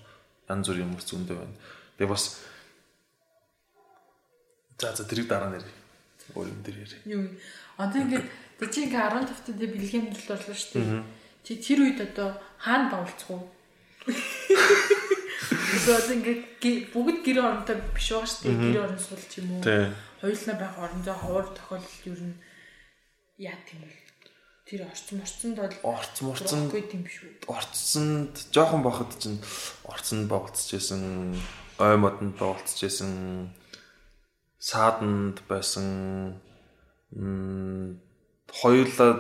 Янз 0.48 0.68
бүрийн 0.70 0.88
хүмүүс 0.94 1.08
зөндөө 1.10 1.38
байна. 1.42 1.56
Тэгээ 1.98 2.14
бас 2.14 2.24
За 4.80 4.96
за 4.96 5.04
тэрийг 5.04 5.28
дараа 5.28 5.52
нэр. 5.52 5.68
Өөр 6.36 6.48
юм 6.48 6.64
дээр 6.64 6.88
яри. 6.88 6.98
Юу. 7.04 7.28
Одоо 7.76 8.00
ингээд 8.00 8.24
чи 8.72 8.88
ингээ 8.88 9.12
15 9.12 9.44
танд 9.44 9.60
бэлгийн 9.60 10.16
төлөв 10.16 10.40
орлоо 10.40 10.56
шүү 10.56 10.80
дээ. 10.80 11.04
Чи 11.44 11.60
тэр 11.60 11.84
үед 11.84 12.00
одоо 12.00 12.40
хаана 12.64 12.88
бавлцах 12.88 13.36
уу? 13.36 13.44
Одоо 14.08 16.16
ингээд 16.16 16.64
бүгд 16.96 17.20
гэр 17.28 17.44
оронтой 17.44 17.76
биш 17.92 18.16
байгаа 18.16 18.32
шүү 18.32 18.48
дээ. 18.48 18.72
Гэр 18.72 18.88
орон 18.88 19.04
сул 19.04 19.20
ч 19.28 19.44
юм 19.44 19.60
уу. 19.60 19.68
Хоёулаа 20.24 20.56
байх 20.56 20.76
орондоо 20.80 21.16
ховор 21.16 21.48
тохиолдол 21.52 22.08
юу 22.08 22.16
н 22.24 22.40
яа 23.40 23.56
тийм 23.68 23.84
бол 23.84 24.00
тэр 24.68 24.84
орцсон 24.88 25.20
орцсонд 25.24 25.58
бол 25.60 25.76
орцсон 25.84 26.32
орцсон 26.32 26.72
тийм 26.72 27.04
биш 27.04 27.20
үү? 27.24 27.32
Орцсонд 27.48 28.36
жоохон 28.52 28.84
бахад 28.84 29.16
чинь 29.20 29.40
орцсонд 29.88 30.28
бавлцж 30.28 30.76
байсан, 30.76 31.36
ой 31.80 31.98
модонд 31.98 32.36
бавлцж 32.36 32.84
байсан 32.84 33.50
сааданд 34.60 35.40
байсан 35.48 35.88
хоёулаа 38.52 39.12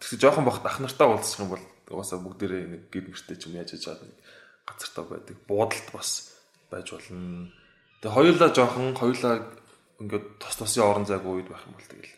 тэгс 0.00 0.16
жоохон 0.16 0.44
бахт 0.48 0.64
ах 0.64 0.80
нартаа 0.80 1.12
уулзах 1.12 1.40
юм 1.44 1.52
бол 1.52 1.64
угаасаа 1.92 2.18
бүгдээрээ 2.24 2.64
нэг 2.66 2.82
гид 2.88 3.06
мөртэй 3.12 3.36
ч 3.36 3.46
юм 3.46 3.60
яаж 3.60 3.76
байгаа 3.76 4.08
нэг 4.08 4.16
газартаа 4.64 5.04
байдаг. 5.04 5.36
Буудалд 5.46 5.88
бас 5.92 6.32
байж 6.72 6.88
болно. 6.90 7.52
Тэгээ 8.00 8.16
хоёулаа 8.16 8.50
жоохон 8.56 8.96
хоёулаа 8.96 9.34
ингээд 10.00 10.24
тос 10.40 10.56
тосын 10.56 10.88
орон 10.88 11.04
зайг 11.04 11.28
үед 11.28 11.52
байх 11.52 11.66
юм 11.68 11.76
бол 11.76 11.90
тэгэл 11.92 12.14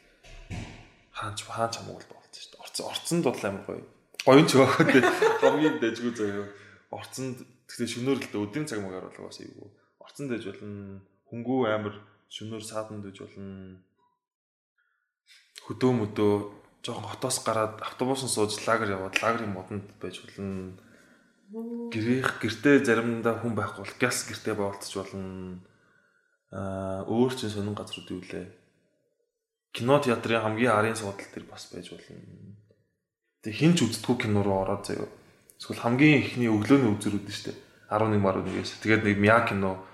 хаач 1.19 1.39
хаач 1.43 1.75
хамаагүй 1.83 2.07
болчихсон 2.15 2.47
шүү 2.47 2.53
дээ. 2.55 2.63
Орцсон 2.63 2.87
орцсонд 2.87 3.25
бол 3.27 3.43
амар 3.43 3.65
гоё. 3.67 3.85
Гоён 4.23 4.47
ч 4.47 4.53
байгаа 4.55 4.87
дээ. 4.87 5.05
Хамгийн 5.43 5.77
дэжгүй 5.83 6.13
заяа. 6.15 6.47
Орцсонд 6.95 7.37
тэгсэн 7.67 7.89
шөнөөр 7.91 8.19
л 8.23 8.39
өдрийн 8.47 8.69
цаг 8.71 8.79
магаар 8.85 9.11
бол 9.11 9.27
бас 9.27 9.43
ийгүү. 9.43 9.69
Орцсон 9.99 10.27
дэж 10.31 10.43
болно. 10.47 11.03
Хөнгөө 11.27 11.61
амар 11.75 11.95
шөнөөр 12.33 12.65
сааданд 12.65 13.05
үж 13.05 13.21
болно. 13.21 13.85
Хөдөө 15.69 15.93
мөдөө 16.01 16.33
жоохон 16.81 17.11
хотоос 17.13 17.39
гараад 17.45 17.85
автобусан 17.85 18.33
сууж 18.33 18.57
лагер 18.65 18.97
яваад 18.97 19.21
лагерын 19.21 19.53
модонд 19.53 19.87
байж 20.01 20.25
болно. 20.25 20.81
Гэрийнх 21.93 22.41
гэртээ 22.41 22.81
заримдаа 22.89 23.37
хүн 23.37 23.53
байхгүй 23.53 23.85
бол 23.85 23.97
газ 24.01 24.25
гэртээ 24.25 24.57
боолцож 24.57 24.95
болно. 24.97 25.61
Аа 26.57 27.05
өөр 27.05 27.37
чинь 27.37 27.53
сонин 27.53 27.77
газрууд 27.77 28.09
юу 28.09 28.25
лээ. 28.25 28.49
Кино 29.77 30.01
театрын 30.01 30.41
хамгийн 30.41 30.73
арын 30.73 30.97
суудал 30.97 31.29
дээр 31.29 31.45
бас 31.53 31.69
байж 31.69 31.93
болно. 31.93 32.57
Тэг 33.45 33.53
хинч 33.61 33.85
үздэггүй 33.85 34.25
кино 34.25 34.41
руу 34.41 34.65
ороод 34.65 34.89
заяа. 34.89 35.09
Эсвэл 35.61 35.85
хамгийн 35.85 36.25
ихний 36.25 36.49
өглөөний 36.49 36.89
үзэр 36.97 37.21
үүдэн 37.21 37.37
штэ. 37.37 37.53
11 37.93 38.25
11-ээс. 38.25 38.81
Тэгээд 38.81 39.05
нэг 39.05 39.17
Мя 39.21 39.45
кино 39.45 39.85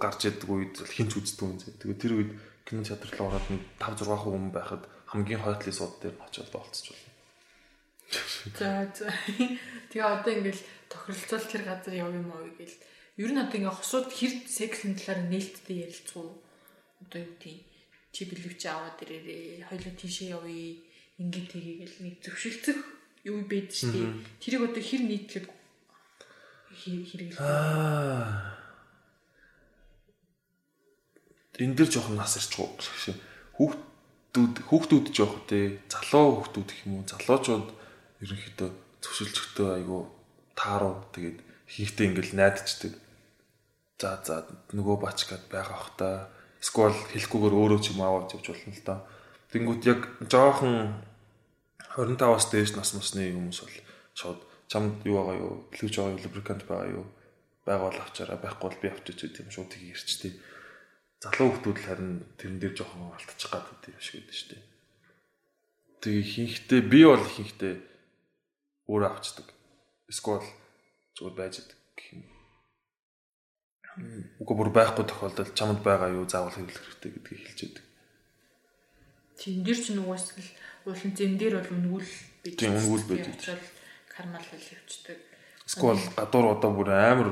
гарч 0.00 0.28
яддаг 0.28 0.48
үед 0.48 0.76
хинч 0.82 1.12
үздэг 1.16 1.44
юм 1.44 1.58
зэ. 1.60 1.76
Тэгээ 1.76 2.00
тэр 2.00 2.12
үед 2.16 2.30
кино 2.64 2.82
театр 2.82 3.10
руу 3.14 3.28
ороод 3.30 3.46
5 3.78 4.02
6 4.02 4.26
хүн 4.26 4.50
байхад 4.50 4.82
хамгийн 5.06 5.42
хойтлын 5.42 5.76
сууд 5.76 5.94
дээр 6.02 6.16
очиод 6.18 6.50
болцож 6.50 6.90
байна. 6.90 7.12
За 8.58 8.68
за. 8.90 9.06
Тэгээ 9.90 10.02
одоо 10.02 10.32
ингээл 10.32 10.62
тохиролцоол 10.90 11.46
тэр 11.46 11.62
газар 11.62 11.94
яв 11.94 12.10
юм 12.10 12.30
аа 12.34 12.48
гэл. 12.58 12.78
Ер 13.20 13.30
нь 13.30 13.42
одоо 13.42 13.56
ингээ 13.58 13.76
хосууд 13.76 14.08
хэр 14.10 14.32
сексийн 14.50 14.98
талаар 14.98 15.28
нээлттэй 15.30 15.86
ярилцгуу. 15.86 16.42
Одоо 17.06 17.18
юу 17.22 17.32
гэдэг 17.38 17.62
чи 18.10 18.22
бэлэвч 18.26 18.62
аваад 18.66 18.98
ирээрээ 19.04 19.68
хоёлоо 19.68 19.94
тийшээ 19.94 20.34
явъя. 20.34 20.80
Ингээ 21.22 21.44
тгийгээл 21.52 21.96
нэг 22.02 22.14
зөвшөлдсөх 22.24 22.78
юу 23.28 23.44
байд 23.44 23.70
штий. 23.70 24.10
Тэрийг 24.42 24.62
одоо 24.72 24.82
хэр 24.82 25.02
нийтлэг 25.06 25.46
хэрэглэх. 26.72 27.40
Аа 27.40 28.55
энэ 31.56 31.74
дэр 31.76 31.88
жоохон 31.88 32.16
нас 32.20 32.36
ирчихгүй 32.36 32.68
гэсэн. 32.76 33.16
Хүүхдүүд 33.56 34.54
хүүхдүүд 34.68 35.06
жоох 35.16 35.48
тий 35.48 35.80
залуу 35.88 36.44
хүүхдүүд 36.44 36.68
гэх 36.68 36.84
юм 36.84 37.00
уу 37.00 37.08
залуучууд 37.08 37.68
ерөнхийдөө 38.20 38.70
зөвшөлдөхтөө 39.00 39.68
айгу 39.80 39.98
тааруу 40.52 41.08
тэгээд 41.16 41.38
хийхдээ 41.72 42.06
ингээл 42.12 42.36
найдчихдаг. 42.36 42.94
За 43.96 44.20
за 44.20 44.44
нөгөө 44.76 44.96
бачкад 45.00 45.48
байгаа 45.48 45.80
хта 45.88 46.08
сквал 46.60 46.92
хэлэхгүйгээр 46.92 47.54
өөрөө 47.56 47.80
ч 47.80 47.96
юм 47.96 48.04
аваад 48.04 48.36
явж 48.36 48.46
болно 48.52 48.72
л 48.76 48.84
доо. 48.84 49.00
Тэнгүүт 49.52 49.82
яг 49.88 50.00
жоохон 50.28 51.00
25-аас 51.96 52.46
дээш 52.52 52.76
нас 52.76 52.92
насны 52.92 53.32
хүмүүс 53.32 53.60
бол 53.64 53.76
шууд 54.12 54.40
чамд 54.68 55.00
юу 55.08 55.16
байгаа 55.24 55.36
юу? 55.40 55.54
Плюж 55.72 55.96
байгаа 55.96 56.12
юу? 56.12 56.20
Лубрикант 56.20 56.68
байгаа 56.68 56.88
юу? 56.92 57.06
Байгаал 57.64 57.96
авчаараа 58.04 58.36
байхгүй 58.36 58.68
бол 58.68 58.82
би 58.84 58.88
авчиж 58.92 59.32
тийм 59.32 59.48
шууд 59.48 59.72
тгий 59.72 59.96
ирчтэй 59.96 60.36
залуу 61.26 61.58
хүмүүс 61.58 61.82
л 61.82 61.86
харин 61.90 62.12
тэрэн 62.38 62.58
дээр 62.62 62.74
жоохон 62.78 63.10
алдчих 63.10 63.50
гад 63.50 63.66
үт 63.66 63.90
юм 63.90 63.98
шиг 63.98 64.22
байдаг 64.22 64.36
шүү 64.38 64.50
дээ. 64.54 64.64
Тэгээ 66.06 66.22
ихэнхдээ 66.22 66.82
би 66.86 67.00
бол 67.02 67.26
ихэнхдээ 67.26 67.74
өөрөө 68.86 69.10
авчдаг. 69.10 69.46
Эсвэл 70.06 70.46
зүгээр 71.18 71.34
байж 71.34 71.54
идэг 71.58 71.78
гэх 71.98 72.08
юм. 72.14 72.22
Уг 74.38 74.50
бүр 74.54 74.70
байхгүй 74.70 75.04
тохиолдолд 75.08 75.56
чамд 75.58 75.82
байгаа 75.82 76.14
юу 76.14 76.28
заавал 76.30 76.54
хэрэглэх 76.54 76.84
хэрэгтэй 76.84 77.10
гэдгийг 77.10 77.42
хэлж 77.42 77.60
яадаг. 77.66 77.86
Тийм 79.40 79.64
дээр 79.66 79.78
ч 79.82 79.86
нугаас 79.96 80.36
л 80.38 80.50
уулын 80.86 81.12
зэн 81.16 81.34
дээр 81.34 81.58
бол 81.58 81.74
үнгүүл 81.74 82.12
байж. 82.44 82.54
Тийм 82.54 82.76
үнгүүл 82.78 83.04
байж. 83.10 83.26
Кармал 84.12 84.44
л 84.46 84.70
явцдаг. 84.70 85.18
Эсвэл 85.66 86.04
гадуур 86.14 86.46
одоо 86.54 86.70
бүр 86.70 86.88
амар 86.94 87.28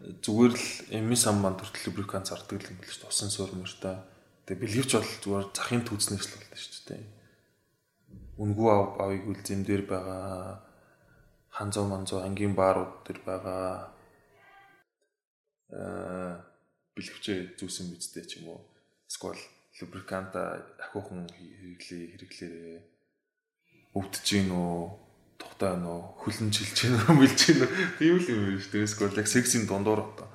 зүгээр 0.00 0.52
л 0.54 0.66
эми 0.90 1.16
сан 1.16 1.38
манд 1.38 1.62
хүртэл 1.62 1.94
лубрикант 1.94 2.28
зардаг 2.28 2.60
юм 2.64 2.78
л 2.82 2.88
шүү. 2.88 3.08
Усан 3.08 3.30
суурмөртэй. 3.30 3.96
Тэгээ 4.44 4.60
бэлгэвч 4.60 4.90
бол 4.98 5.12
зүгээр 5.22 5.46
захын 5.54 5.82
түүцнээс 5.86 6.26
л 6.28 6.34
болно 6.34 6.56
шүү 6.58 6.84
дээ. 6.90 7.04
Үнгүү 8.42 8.68
авыг 9.00 9.22
үл 9.30 9.40
зэмдэр 9.40 9.82
байгаа 9.86 10.60
ханзуу 11.54 11.86
манзуу 11.86 12.20
ангийн 12.26 12.58
баарууд 12.58 13.06
төр 13.06 13.18
байгаа 13.22 13.94
э 15.70 16.34
бэлгэвчээ 16.94 17.58
зүүсэн 17.58 17.94
мэдтэй 17.94 18.24
ч 18.26 18.42
юм 18.42 18.54
уу. 18.54 18.60
Эсвэл 19.06 19.38
лубриканта 19.78 20.62
ахиухан 20.82 21.30
хэрэглээ 21.30 22.04
хэрэглээрээ 22.14 22.80
өвдөж 23.94 24.26
гин 24.26 24.50
үү 24.50 25.03
тухтай 25.44 25.76
нөө 25.76 25.98
хүлэнжилж 26.24 26.76
гэнэ 26.80 26.98
мэлж 27.20 27.40
гэнэ 27.44 27.66
тийм 28.00 28.16
л 28.16 28.30
юм 28.32 28.40
байна 28.48 28.60
шүү 28.64 28.72
дээ. 28.72 28.86
Эсвэл 28.88 29.20
яг 29.20 29.28
сексийн 29.28 29.64
дундуур 29.68 30.00
одоо 30.00 30.28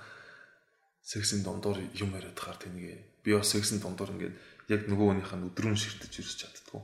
сексийн 1.02 1.41
дундуур 1.41 1.82
юм 1.98 2.13
яриад 2.13 2.38
хаар 2.38 2.58
тэнийг 2.62 3.02
би 3.26 3.34
бас 3.34 3.50
сексийн 3.50 3.82
дундуур 3.82 4.13
ингээд 4.13 4.36
яг 4.69 4.82
нөгөө 4.86 5.08
хүнийх 5.10 5.34
нь 5.34 5.48
өдрөн 5.50 5.74
ширтэж 5.74 6.13
ирж 6.22 6.34
чаддгүй. 6.45 6.82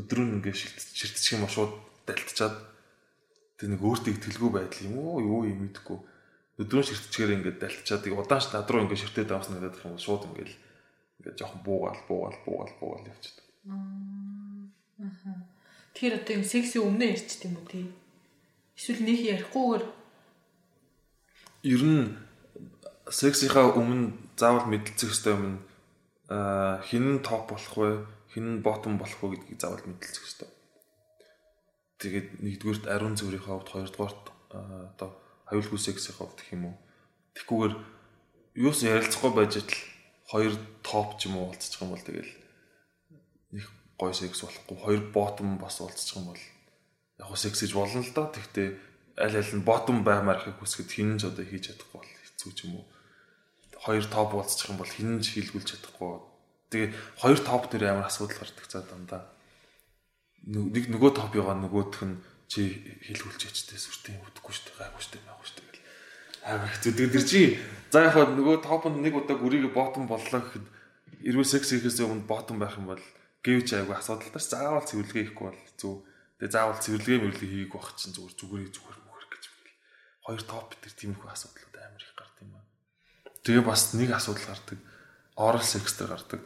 Өдрөн 0.00 0.40
ингээд 0.40 0.56
ширтэж 0.56 0.86
ширтчих 0.96 1.36
юм 1.36 1.44
шууд 1.44 1.72
далтчаад 2.08 2.56
тэг 3.60 3.68
нэг 3.68 3.80
өөртөө 3.84 4.12
итгэлгүй 4.16 4.50
байдал 4.52 4.86
юм 4.88 4.96
уу 4.96 5.20
юу 5.20 5.40
юм 5.44 5.68
мэдэхгүй 5.68 5.98
өдрөн 6.60 6.88
ширтчгээр 6.88 7.36
ингээд 7.36 7.60
далтчаад 7.60 8.04
удаанч 8.08 8.48
над 8.52 8.68
руу 8.72 8.84
ингээд 8.88 9.02
ширтээд 9.04 9.32
авсан 9.36 9.60
надад 9.60 9.76
юм 9.84 10.00
шууд 10.00 10.24
ингээд 10.32 10.52
ингээд 11.20 11.36
жоохон 11.36 11.60
буугаал 11.60 12.00
буугаал 12.08 12.38
буугаал 12.44 12.74
буугаал 12.80 13.10
явчихдаг. 13.12 13.44
Аа. 13.68 15.55
Тэр 15.96 16.20
одоо 16.20 16.36
юм 16.36 16.44
секси 16.44 16.76
өмнө 16.76 17.08
ярьчт 17.16 17.48
юм 17.48 17.56
уу 17.56 17.64
тий? 17.72 17.88
Эсвэл 18.76 19.00
нэг 19.00 19.16
ярихгүйгээр 19.16 19.84
ер 21.72 21.82
нь 21.88 22.20
сексийнхаа 23.08 23.72
өмнө 23.72 24.12
заавал 24.36 24.68
мэдлцэх 24.68 25.08
хэрэгтэй 25.08 25.32
юм. 25.32 25.64
Аа 26.28 26.84
хин 26.84 27.16
нь 27.16 27.24
топ 27.24 27.48
болох 27.48 27.74
вэ? 27.80 28.04
Хин 28.28 28.60
нь 28.60 28.62
ботом 28.62 29.00
болох 29.00 29.16
вэ 29.24 29.40
гэдгийг 29.40 29.56
заавал 29.56 29.88
мэдлцэх 29.88 30.20
хэрэгтэй. 30.20 30.50
Тэгээд 32.04 32.28
нэгдүгürt 32.44 32.84
ариун 32.92 33.16
зүрийнхээ 33.16 33.56
хувьд 33.56 33.72
хоёрдугаарт 33.72 34.24
одоо 34.52 35.10
аюулгүй 35.48 35.80
сексийн 35.80 36.20
хувьд 36.20 36.36
гэх 36.36 36.52
юм 36.52 36.68
уу. 36.68 36.76
Тэгхгүйгээр 37.40 37.74
юус 38.60 38.84
ярилцахгүй 38.84 39.32
байж 39.32 39.64
л 39.64 39.72
хоёр 40.28 40.52
топ 40.84 41.16
ч 41.16 41.32
юм 41.32 41.40
уу 41.40 41.48
уулзчих 41.48 41.80
юм 41.80 41.96
бол 41.96 42.04
тэгэл 42.04 42.28
гой 43.98 44.12
секс 44.14 44.44
болохгүй 44.44 44.76
хоёр 44.76 45.02
ботом 45.12 45.58
бас 45.58 45.80
уулзчих 45.80 46.16
юм 46.16 46.32
бол 46.32 46.42
яг 47.18 47.26
хөө 47.26 47.40
секс 47.40 47.60
гэж 47.64 47.72
болно 47.72 48.04
л 48.04 48.12
доо. 48.12 48.28
Тэгтээ 48.32 48.68
аль 49.16 49.36
аль 49.40 49.54
нь 49.56 49.64
ботом 49.64 50.04
баймаар 50.04 50.44
их 50.44 50.60
хүсгэд 50.60 50.92
хинэн 50.92 51.18
ч 51.18 51.32
одоо 51.32 51.44
хийж 51.44 51.72
чадахгүй 51.72 52.00
бол 52.00 52.12
хэцүү 52.24 52.52
ч 52.52 52.58
юм 52.68 52.80
уу. 52.80 52.86
Хоёр 53.80 54.04
топ 54.04 54.36
уулзчих 54.36 54.68
юм 54.68 54.76
бол 54.76 54.90
хинэн 54.90 55.24
ч 55.24 55.40
хийлгүүлж 55.40 55.68
чадахгүй. 55.72 56.20
Тэгээ 56.70 56.90
хоёр 57.22 57.38
топ 57.40 57.62
дээр 57.72 57.84
амар 57.96 58.12
асуудал 58.12 58.36
гардаг 58.36 58.66
цаа 58.68 58.84
дандаа. 58.84 59.22
Нэг 60.46 60.92
нөгөө 60.92 61.10
топыгоо 61.16 61.56
нөгөөх 61.56 62.04
нь 62.04 62.20
чи 62.46 62.78
хэлгүүлж 63.02 63.42
ячтэй 63.50 63.78
сүртэй 63.78 64.14
үдэхгүй 64.22 64.54
шүү 64.54 64.64
дээ 64.70 64.78
гайгүй 64.78 65.02
шүү 65.02 65.12
дээ 65.18 65.24
гайгүй 65.26 65.46
шүү 65.50 65.56
дээ 65.58 65.66
гэл 65.66 65.82
амар 66.46 66.70
хэцүү 66.70 66.92
тэр 66.94 67.24
чи 67.26 67.42
за 67.90 67.98
яг 68.06 68.14
нөгөө 68.14 68.56
топонд 68.62 69.02
нэг 69.02 69.18
удаа 69.18 69.34
гүрийг 69.34 69.66
ботом 69.74 70.06
боллоо 70.06 70.40
гэхэд 70.46 70.66
эрүүл 71.26 71.42
секс 71.42 71.74
хийхээс 71.74 72.06
өмнө 72.06 72.30
ботом 72.30 72.62
байх 72.62 72.78
юм 72.78 72.86
бол 72.86 73.02
гэвч 73.46 73.68
айгүй 73.78 73.94
асуудалтай 73.94 74.42
заавал 74.42 74.82
цэвэрлэгээ 74.82 75.24
хийхгүй 75.30 75.46
бол 75.46 75.62
хэцүү 75.70 75.94
тэгээ 76.42 76.50
заавал 76.50 76.82
цэвэрлэгээ 76.82 77.22
мөрлөг 77.22 77.46
хийгээг 77.46 77.70
байх 77.70 77.90
чинь 77.94 78.14
зүгээр 78.18 78.34
зүгээр 78.34 78.70
зүгээр 78.74 78.98
мөхөр 79.06 79.26
гэж 79.30 79.44
бэл 79.46 79.78
хоёр 80.26 80.42
топ 80.42 80.68
тэр 80.82 80.94
тиймэрхүү 80.98 81.30
асуудлууд 81.30 81.76
амар 81.78 82.02
их 82.02 82.14
гардаг 82.18 82.42
юм 82.42 82.52
аа. 82.58 82.66
Тэгээ 83.46 83.64
бас 83.64 83.82
нэг 83.94 84.10
асуудал 84.10 84.46
гардаг. 84.50 84.78
Oral 85.38 85.62
sex 85.62 85.86
дээр 85.94 86.10
гардаг. 86.10 86.42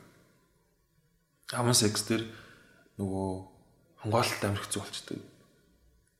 Аман 1.56 1.74
секс 1.74 2.04
дээр 2.04 2.28
нөгөө 3.00 3.28
хонгаалттай 4.04 4.48
амар 4.52 4.60
хэцүү 4.60 4.80
болчтой. 4.84 5.18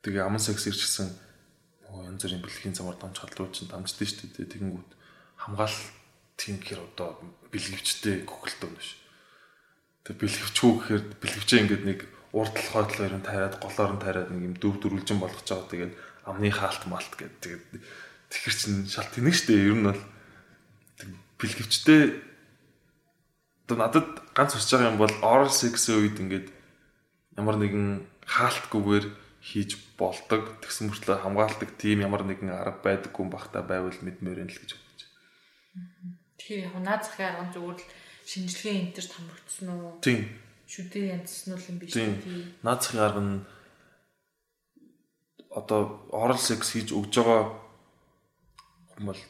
Тэгээ 0.00 0.24
аман 0.24 0.40
секс 0.40 0.64
ирчихсэн 0.64 1.12
нөгөө 1.84 2.08
янз 2.08 2.22
бүрийн 2.24 2.40
бэлгийн 2.40 2.74
замаар 2.74 2.96
дамж 2.96 3.20
хадлуу 3.20 3.52
чинь 3.52 3.68
дамждээ 3.68 4.08
шүү 4.08 4.28
дээ. 4.32 4.52
Тэгэнгүүт 4.56 4.90
хамгаалтын 5.44 6.56
гэр 6.64 6.80
одоо 6.80 7.20
бэлгэвчтэй 7.52 8.24
гөхөлтөө 8.24 8.70
биш. 8.74 8.96
Тэг 10.04 10.16
бэлгэвчгүй 10.16 10.70
гэхээр 10.80 11.02
бэлгэвчээ 11.20 11.60
ингээд 11.60 11.84
нэг 11.84 12.00
урдл 12.32 12.66
хойдлоор 12.72 13.14
нь 13.18 13.26
тариад 13.26 13.58
голоор 13.60 13.92
нь 13.98 14.04
тариад 14.04 14.30
нэг 14.30 14.42
юм 14.48 14.54
дөрв 14.56 14.78
дөрвөлжин 14.80 15.18
болгож 15.20 15.44
байгаа. 15.44 15.70
Тэгээд 15.70 15.94
амны 16.24 16.48
хаалт 16.54 16.84
малт 16.86 17.12
гэдэг. 17.18 17.40
Тэгээд 17.42 17.64
тэгэхэр 18.30 18.54
чин 18.54 18.74
шал 18.86 19.08
тэнэг 19.10 19.34
штэ 19.34 19.54
ер 19.58 19.76
нь 19.76 19.86
бол 19.86 20.02
бэлгэвчтэй 21.40 22.22
одоо 23.66 23.76
надад 23.76 24.08
ганц 24.34 24.54
хүсэж 24.54 24.70
байгаа 24.78 24.90
юм 24.94 25.00
бол 25.00 25.14
oral 25.26 25.50
sex-ийн 25.50 25.98
үед 26.00 26.16
ингээд 26.22 26.46
ямар 27.38 27.56
нэгэн 27.58 28.06
хаалтгүйгээр 28.26 29.06
хийж 29.40 29.70
болдог. 29.96 30.60
Тэгсэн 30.60 30.90
мөртлөө 30.92 31.16
хамгаалдаг 31.24 31.70
тийм 31.80 32.04
ямар 32.04 32.22
нэгэн 32.26 32.50
арга 32.52 32.82
байдаггүй 32.84 33.26
бахта 33.30 33.64
байвал 33.64 33.96
мэдмээр 34.04 34.44
юм 34.44 34.50
л 34.52 34.60
гэж 34.60 34.70
бодож. 34.76 35.00
Тэгэхээр 36.36 36.66
яг 36.68 36.76
наад 36.78 37.02
захын 37.06 37.26
арга 37.30 37.54
зүгээр 37.54 37.78
л 37.80 37.86
шинжилгээ 38.30 38.74
энтерт 38.78 39.10
хамрагдсан 39.10 39.68
уу? 39.74 39.98
Тийм. 39.98 40.22
Шүдээ 40.70 41.18
янзсан 41.18 41.58
уу 41.58 41.66
юм 41.66 41.78
биш 41.82 41.98
тийм. 41.98 42.14
Наад 42.62 42.80
захын 42.86 43.02
арга 43.02 43.22
нь 43.26 43.42
одоо 45.50 46.06
oral 46.14 46.38
sex 46.38 46.70
хийж 46.70 46.94
өгж 46.94 47.10
байгаа 47.18 47.42
хүн 48.94 49.04
бол 49.10 49.22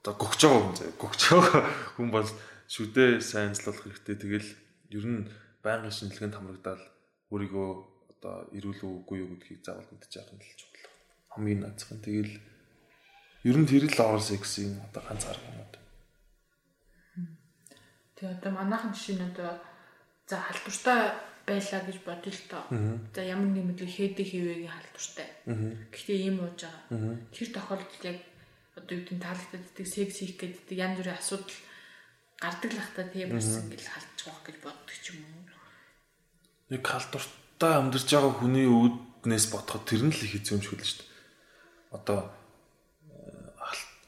одоо 0.00 0.14
гогч 0.16 0.40
байгаа 0.40 0.62
хүн 0.64 0.76
заяа. 0.80 0.96
Гогч 0.96 1.20
байгаа 1.28 1.62
хүн 2.00 2.08
бол 2.16 2.28
шүдээ 2.72 3.20
сайнзлуулах 3.20 3.84
хэрэгтэй. 3.84 4.16
Тэгэл 4.24 4.48
ер 4.96 5.04
нь 5.04 5.28
байнгын 5.60 5.92
шинжилгээнд 5.92 6.36
хамрагдаад 6.40 6.80
өөрийгөө 7.28 7.68
одоо 8.16 8.34
ирүүл 8.56 9.04
үгүй 9.04 9.16
юу 9.20 9.36
гэдгийг 9.36 9.60
заавал 9.68 9.92
мэдчих 9.92 10.16
яах 10.16 10.32
нь 10.32 10.40
л 10.40 10.56
чухал. 10.56 10.88
Хамгийн 11.36 11.60
наацхан. 11.60 12.00
Тэгэл 12.00 12.40
ер 13.44 13.56
нь 13.60 13.68
тэр 13.68 13.84
л 13.84 14.00
oral 14.00 14.24
sex-ийн 14.24 14.80
одоо 14.88 15.04
ганц 15.04 15.28
арга 15.28 15.44
юм 15.44 15.60
уу. 15.60 15.85
Тэгээ 18.15 18.35
одоо 18.37 18.51
манайхан 18.53 18.93
жишээ 18.93 19.17
нь 19.17 19.27
одоо 19.31 19.51
за 20.29 20.35
халдвартай 20.39 20.99
байлаа 21.47 21.81
гэж 21.85 21.97
бодъё 22.05 22.31
л 22.31 22.43
тоо. 22.49 22.63
За 23.15 23.21
ямар 23.25 23.49
нэг 23.51 23.65
мэдлэг 23.65 23.91
хээдэ 23.91 24.23
хийвэгийн 24.23 24.71
халдвартай. 24.71 25.27
Гэхдээ 25.91 26.17
ийм 26.21 26.37
ууж 26.39 26.59
байгаа. 26.61 27.17
Тэр 27.33 27.49
тохиолдолд 27.51 28.03
яг 28.05 28.17
одоо 28.77 28.93
юу 28.95 29.03
гэдэг 29.03 29.19
таалагддаг 29.19 29.61
гэдэг 29.67 29.87
секс 29.87 30.15
хийх 30.21 30.35
гэдэг 30.39 30.77
янз 30.77 30.95
бүрийн 31.01 31.19
асуудал 31.19 31.57
гардаг 32.39 32.71
л 32.71 32.79
хата 32.81 33.03
тийм 33.11 33.29
бас 33.35 33.49
ингээл 33.59 33.91
халдчих 33.91 34.27
واخ 34.27 34.41
гэж 34.47 34.57
боддог 34.63 34.97
ч 35.01 35.05
юм 35.11 35.19
уу. 35.27 35.43
Нэг 36.71 36.81
халдварт 36.87 37.31
одоо 37.59 37.71
амьдарч 37.83 38.07
байгаа 38.09 38.33
хүний 38.39 38.67
үүднээс 38.69 39.45
бодоход 39.51 39.83
тэр 39.85 40.01
нь 40.07 40.13
л 40.15 40.25
их 40.25 40.33
эзэмшгүй 40.39 40.77
л 40.79 40.87
шүү 40.87 40.99
дээ. 41.03 41.09
Одоо 41.99 42.19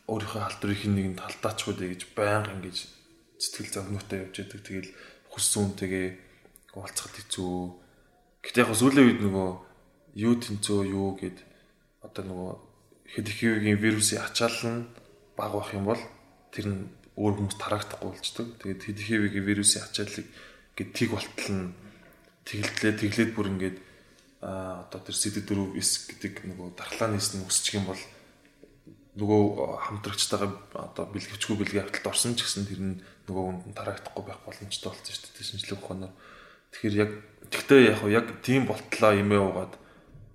өөрийнхөө 0.08 0.42
халдварыг 0.42 0.82
нэгэнд 0.88 1.20
талдаачгүй 1.20 1.74
дээ 1.76 1.89
гэж 1.94 2.02
байнга 2.16 2.56
ингэж 2.56 2.78
сэтгэл 3.38 3.70
зовноотой 3.72 4.27
явж 4.27 4.35
яадаг. 4.42 4.61
Тэгэл 4.66 4.90
хүссэн 5.31 5.62
үнтэйгээ 5.72 6.07
уулзахад 6.74 7.14
хэцүү. 7.16 7.55
Гэтэ 8.42 8.61
яг 8.66 8.70
сүүлийн 8.74 9.07
үед 9.09 9.20
нөгөө 9.22 9.48
юу 10.18 10.35
тэнцөө 10.38 10.81
юу 10.90 11.14
гэд 11.14 11.38
одоо 12.03 12.22
нөгөө 12.27 12.53
хэдихивгийн 13.14 13.79
вирусын 13.79 14.20
ачаал 14.22 14.59
нь 14.66 14.87
баг 15.38 15.55
бах 15.55 15.70
юм 15.72 15.87
бол 15.87 16.03
тэр 16.51 16.66
нь 16.68 16.90
өөр 17.14 17.35
хүмүүс 17.38 17.57
тараагдахгүй 17.59 18.11
болчдөг. 18.11 18.46
Тэгээд 18.59 18.83
хэдихивгийн 18.83 19.46
вирусын 19.46 19.87
ачаалыг 19.87 20.27
гэд 20.77 20.90
тийг 20.94 21.11
болтол 21.14 21.51
нь 21.55 21.74
тэгэлтлээ 22.46 22.92
тэглээд 22.98 23.31
бүр 23.35 23.48
ингээд 23.55 23.79
а 24.40 24.87
одоо 24.87 25.03
тэр 25.03 25.16
CD4 25.18 25.74
эс 25.74 26.07
гэдэг 26.07 26.46
нөгөө 26.46 26.79
дархлаа 26.79 27.11
нийснэ 27.11 27.42
өсчих 27.42 27.83
юм 27.83 27.90
бол 27.90 27.98
нөгөө 29.19 29.43
хамтрагчтайгаа 29.83 30.51
одоо 30.79 31.05
бэлгэвчгүй 31.11 31.57
бэлгээ 31.59 31.83
хавталд 31.91 32.11
орсон 32.15 32.39
ч 32.39 32.47
гэсэн 32.47 32.71
тэр 32.71 32.81
нь 32.87 32.95
нөгөө 33.27 33.45
хүнд 33.67 33.75
тараагдахгүй 33.75 34.23
байх 34.23 34.39
боломжтой 34.47 34.95
болсон 34.95 35.11
шүү 35.11 35.35
дээ 35.35 35.49
шинжлэх 35.51 35.83
ухаанаар. 35.83 36.15
Тэгэхээр 36.71 36.95
яг 37.03 37.11
тэгтээ 37.51 37.81
яг 37.91 38.01
яг 38.07 38.27
тийм 38.47 38.71
болтлоо 38.71 39.13
имээ 39.19 39.43
уугаад 39.43 39.75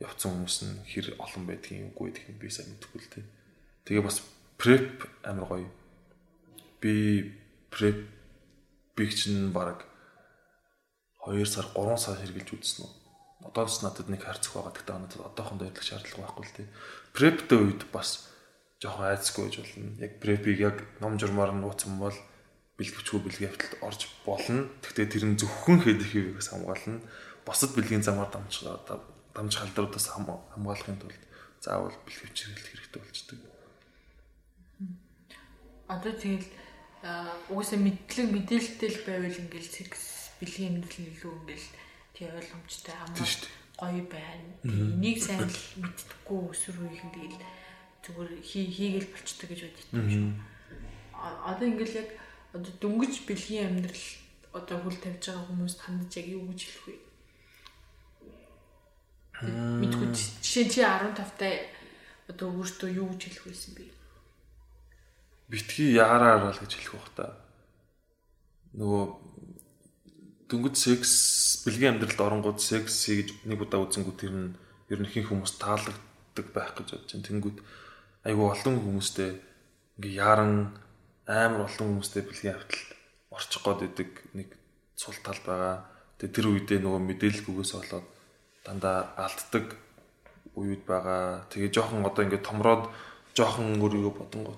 явцсан 0.03 0.35
хүмүүс 0.35 0.57
нь 0.67 0.83
хэр 0.83 1.15
олон 1.15 1.43
байдгийг 1.47 1.95
үгүй 1.95 2.11
гэх 2.11 2.27
юм 2.27 2.37
би 2.43 2.51
сайн 2.51 2.75
мэдэхгүй 2.75 2.99
л 2.99 3.11
дээ. 3.15 3.25
Тэгээ 3.87 4.03
бас 4.03 4.19
prep 4.59 5.07
амар 5.23 5.47
гоё. 5.47 5.69
Би 6.83 7.31
prep 7.71 8.03
биг 8.99 9.09
чинь 9.15 9.55
баг 9.55 9.87
2 11.23 11.39
сар 11.47 11.71
3 11.71 11.95
сар 11.95 12.19
хэрглэж 12.19 12.51
үзсэн 12.51 12.83
үү. 12.83 12.91
Одоос 13.47 13.79
надад 13.79 14.11
нэг 14.11 14.27
харьцах 14.27 14.59
байгаа. 14.59 14.75
Тэгтээ 14.75 14.99
надад 14.99 15.21
одоохондоо 15.23 15.67
ярих 15.71 15.83
шаардлага 15.83 16.27
байхгүй 16.27 16.43
л 16.43 16.55
тий. 16.57 16.67
Прептэй 17.15 17.59
үед 17.63 17.87
бас 17.95 18.32
жоохон 18.83 19.07
айцгүй 19.15 19.47
гэж 19.47 19.55
болно. 19.63 19.95
Яг 20.03 20.19
препиг 20.19 20.59
яг 20.59 20.77
ном 20.99 21.15
журмаар 21.15 21.55
нь 21.55 21.63
нууцсан 21.63 21.95
бол 21.95 22.15
бэлгэвчгүй 22.75 23.19
бэлгээ 23.23 23.51
хвталд 23.55 23.79
орж 23.79 24.01
болно. 24.27 24.67
Тэгтээ 24.83 25.07
тэр 25.07 25.23
нь 25.31 25.39
зөвхөн 25.39 25.79
хэд 25.79 26.03
их 26.03 26.11
хэвээс 26.11 26.51
хамгаална. 26.51 26.99
Босод 27.47 27.71
бэлгийн 27.79 28.03
замаар 28.03 28.27
дамжих 28.27 28.67
дамжих 29.31 29.61
халдруудаас 29.63 30.07
хамгаалахын 30.11 30.99
тулд 30.99 31.23
заавал 31.63 31.95
бэлгэвч 32.03 32.37
хэрэглэх 32.43 32.71
хэрэгтэй 32.75 32.99
болчдөг. 32.99 33.39
Одоо 35.87 36.13
тэгэл 36.19 36.47
угсаа 37.47 37.79
мэдлэг 37.79 38.27
мэдээлэлтэй 38.31 38.89
л 38.91 39.05
байвал 39.07 39.41
ингээл 39.47 39.69
секс 39.71 40.33
бэлгийн 40.43 40.83
амьдрал 40.83 41.07
илүү 41.07 41.31
ингээл 41.39 41.69
тий 42.15 42.27
ойлгомжтой 42.27 42.95
амар 42.99 43.31
гоё 43.79 44.03
байна. 44.07 44.49
Энийг 44.63 45.19
сайн 45.23 45.47
л 45.47 45.59
мэддэггүй 45.81 46.39
өсвөр 46.51 46.77
үеийнхэн 46.87 47.11
тэгэл 47.15 47.37
зүгээр 48.03 48.31
хийгээл 48.43 49.07
болчтой 49.15 49.47
гэж 49.47 49.61
боддог 49.63 50.07
юм. 50.11 50.35
Одоо 51.47 51.65
ингээл 51.71 51.99
яг 52.03 52.09
одоо 52.51 52.71
дөнгөж 52.83 53.13
бэлгийн 53.23 53.79
амьдрал 53.79 54.05
одоо 54.51 54.77
хүл 54.83 54.97
тавьж 54.99 55.23
байгаа 55.31 55.47
хүмүүст 55.47 55.79
хандаж 55.79 56.11
яг 56.19 56.27
юу 56.27 56.43
гэж 56.51 56.59
хэлэх 56.67 56.85
вэ? 56.87 56.95
Мэдгүй 59.87 60.07
жишээ 60.11 60.65
чи 60.67 60.79
15 60.83 61.15
таа 61.39 61.55
одоо 62.27 62.47
өөртөө 62.51 62.89
юу 62.91 63.07
гэж 63.15 63.21
хэлэх 63.23 63.45
байсан 63.47 63.71
бэ? 63.79 63.87
Битгий 65.47 65.95
яараар 65.95 66.51
л 66.51 66.59
гэж 66.59 66.71
хэлэх 66.75 66.93
бах 66.99 67.11
та. 67.15 67.25
Нөгөө 68.77 69.03
дөнгөж 70.51 70.75
секс 70.75 71.11
бэлгийн 71.63 71.97
амьдралд 71.97 72.19
оронгууд 72.19 72.59
секс 72.59 73.07
хийж 73.07 73.31
нэг 73.47 73.63
удаа 73.63 73.83
үзэнгүү 73.87 74.15
тэр 74.19 74.33
нь 74.35 74.51
ер 74.91 74.99
нь 74.99 75.07
ихэнх 75.07 75.31
хүмүүс 75.31 75.57
таалаг 75.57 75.97
болтдог 76.33 76.53
байх 76.53 76.73
гэж 76.75 76.87
бодож 76.93 77.11
байна. 77.13 77.27
Тэнгүүд 77.27 77.57
айгүй 78.27 78.47
олон 78.49 78.75
хүмүүстэй 78.81 79.31
ингээ 79.99 80.17
яран 80.17 80.75
амар 81.27 81.67
олон 81.67 81.87
хүмүүстэй 81.99 82.23
бэлгийн 82.27 82.55
хавталд 82.57 82.89
орчих 83.35 83.61
гээд 83.63 83.81
идэг 83.87 84.09
нэг 84.33 84.49
цул 84.95 85.17
тал 85.23 85.39
байгаа. 85.45 85.75
Тэгээ 86.17 86.35
тэр 86.35 86.47
үедээ 86.47 86.79
нөгөө 86.81 87.01
мэдээлэлгүйгээс 87.07 87.71
болоод 87.75 88.07
дандаа 88.65 88.97
алддаг 89.19 89.65
үед 90.55 90.83
байгаа. 90.87 91.47
Тэгээ 91.51 91.71
жоохон 91.75 92.07
одоо 92.07 92.23
ингээ 92.23 92.45
томроод 92.45 92.87
жоохон 93.35 93.81
өөрийгөө 93.81 94.13
бодонгоо 94.13 94.55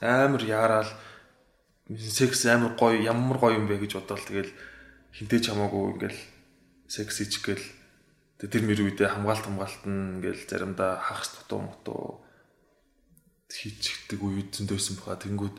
амар 0.00 0.42
яараал 0.44 0.88
секс 1.98 2.46
амар 2.46 2.72
гоё 2.76 2.96
ямар 3.02 3.38
гоё 3.38 3.56
юм 3.60 3.68
бэ 3.68 3.84
гэж 3.84 4.00
бодвол 4.00 4.24
тэгэл 4.24 4.52
хинтээ 5.12 5.40
чамаагүй 5.44 5.84
ингээл 5.92 6.20
секс 6.88 7.20
ич 7.20 7.44
гэл 7.44 7.60
тэр 8.40 8.64
мөр 8.64 8.80
үедээ 8.80 9.12
хамгаалт 9.12 9.44
хамгаалт 9.44 9.82
нь 9.84 10.24
ингээл 10.24 10.48
заримдаа 10.48 11.00
хагас 11.04 11.36
дутуу 11.36 11.60
мотуу 11.60 12.24
хийчихдэг 13.50 14.20
үед 14.22 14.54
зөндөөсөн 14.54 14.96
баха 15.02 15.20
тэнгүүд 15.20 15.56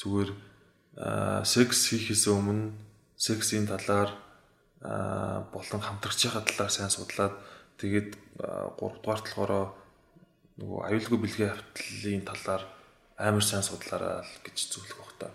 зүгээр 0.00 0.30
секс 1.44 1.78
хийхээс 1.92 2.24
өмнө 2.32 2.72
сексийн 3.16 3.68
талаар 3.68 4.10
болон 5.52 5.80
хамтрагч 5.84 6.20
байгаа 6.26 6.44
талаар 6.48 6.72
сайн 6.72 6.92
судлаад 6.92 7.34
тэгээд 7.80 8.10
3 8.80 9.00
дугаар 9.04 9.22
талаараа 9.24 9.66
нөгөө 10.56 10.80
аюулгүй 10.88 11.18
бэлгийн 11.20 11.52
хавтлын 11.52 12.24
талаар 12.24 12.62
амар 13.20 13.44
сайн 13.44 13.64
судлаарай 13.64 14.24
л 14.24 14.40
гэж 14.44 14.56
зөвлөх 14.72 14.96
баг 15.00 15.12
та. 15.20 15.28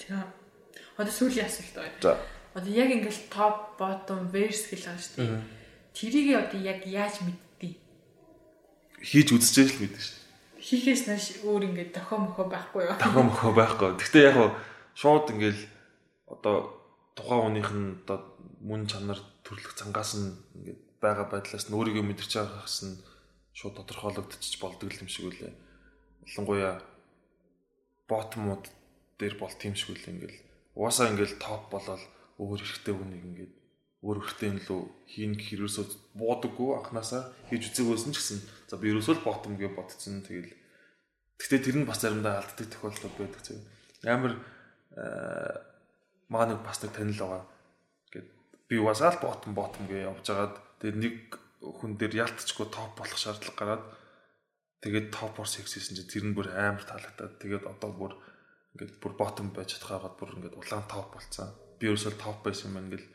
За. 0.00 0.28
Одоо 0.96 1.12
сүүлийн 1.12 1.48
асуулт 1.48 1.76
байна. 1.76 2.00
За. 2.00 2.12
Одоо 2.56 2.72
яг 2.72 2.88
ингээл 2.92 3.28
топ, 3.32 3.76
bottom, 3.80 4.28
verse 4.32 4.68
байгаа 4.72 4.96
шүү 4.96 5.16
дээ. 5.20 5.40
Тэрийг 5.96 6.28
одоо 6.36 6.60
яг 6.60 6.80
яаж 6.88 7.20
мэдтий? 7.24 7.51
Хийж 9.02 9.28
үзчихэж 9.34 9.68
л 9.74 9.80
мэддэг 9.82 10.02
шүү. 10.02 10.18
Хийхээс 10.62 11.02
нааш 11.10 11.26
өөр 11.42 11.74
ингээд 11.74 11.90
дохоо 11.90 12.22
мохоо 12.22 12.46
байхгүй 12.46 12.86
юу? 12.86 12.94
Дохоо 12.94 13.24
мохоо 13.26 13.50
байхгүй. 13.50 13.98
Гэхдээ 13.98 14.30
яг 14.30 14.54
шууд 14.94 15.26
ингээл 15.34 15.62
одоо 16.30 16.78
тухайн 17.18 17.42
хүнийх 17.50 17.70
нь 17.74 17.98
одоо 18.06 18.18
мөн 18.62 18.86
чанар 18.86 19.18
төрлөх 19.42 19.74
цангаас 19.74 20.14
нь 20.14 20.30
ингээд 20.54 20.80
байгаа 21.02 21.26
байдлаас 21.26 21.66
нь 21.66 21.74
өөрийгөө 21.74 22.06
мэдэрч 22.06 22.32
байгаас 22.38 22.78
нь 22.86 23.02
шууд 23.58 23.74
тодорхойлогдчих 23.74 24.62
болдог 24.62 24.86
юм 24.94 25.10
шиг 25.10 25.26
үлээ. 25.28 25.52
Ялангуяа 26.22 26.78
ботмууд 28.06 28.70
дээр 29.18 29.34
бол 29.42 29.54
тийм 29.58 29.74
шиг 29.74 29.98
үл 29.98 30.10
ингээл 30.14 30.38
угаасаа 30.78 31.10
ингээл 31.10 31.42
топ 31.42 31.74
болол 31.74 32.02
өөр 32.38 32.60
хэрэгтэй 32.62 32.94
хүнийг 32.94 33.22
ингээд 33.28 33.54
өөр 34.02 34.18
хэрэгтэй 34.18 34.50
нь 34.50 34.62
лөө 34.66 34.82
хийн 35.06 35.32
гэх 35.38 35.62
хэрэгсөө 35.62 36.18
буудаггүй 36.18 36.70
анханасаа 36.74 37.30
хийж 37.46 37.70
үзээгүйсэн 37.70 38.12
ч 38.12 38.18
гэсэн. 38.18 38.40
За 38.66 38.74
би 38.76 38.90
ерөөсөө 38.90 39.22
л 39.22 39.26
ботом 39.26 39.54
гэж 39.54 39.72
бодсон. 39.78 40.26
Тэгэл 40.26 40.50
гэхдээ 41.38 41.60
тэр 41.62 41.76
нь 41.80 41.86
бас 41.86 42.02
заримдаа 42.02 42.42
алддаг 42.42 42.66
тохиолдол 42.66 43.14
байдаг 43.14 43.42
зөв 43.46 43.62
амар 44.06 44.34
маа 46.28 46.44
нэг 46.48 46.60
бас 46.64 46.82
нэг 46.82 46.92
танил 46.92 47.18
байгаа. 47.18 47.44
Гэд 48.10 48.26
би 48.68 48.74
угаасаа 48.80 49.14
л 49.14 49.22
ботом 49.22 49.54
ботом 49.54 49.86
гэж 49.86 50.00
явж 50.10 50.26
агаад 50.32 50.54
тэгээд 50.80 50.98
нэг 50.98 51.16
хүн 51.62 51.94
дээр 51.96 52.26
ялтчгүй 52.26 52.66
топ 52.72 52.98
болох 52.98 53.18
шаардлага 53.18 53.58
гараад 53.58 53.84
тэгээд 54.82 55.14
топ 55.14 55.38
фор 55.38 55.46
секссэн 55.46 55.94
чинь 55.94 56.10
тэр 56.10 56.24
нь 56.26 56.34
бүр 56.34 56.50
амар 56.50 56.82
таалагдаад 56.82 57.38
тэгээд 57.38 57.64
одоо 57.70 57.90
бүр 57.94 58.12
ингээд 58.74 58.98
бүр 58.98 59.12
ботом 59.14 59.54
байж 59.54 59.78
чадхаагаад 59.78 60.18
бүр 60.18 60.34
ингээд 60.36 60.58
улаан 60.58 60.84
топ 60.90 61.14
болцсон. 61.14 61.54
Би 61.78 61.86
ерөөсөө 61.86 62.18
топ 62.18 62.42
байсан 62.42 62.74
юм 62.74 62.82
ингээл 62.82 63.06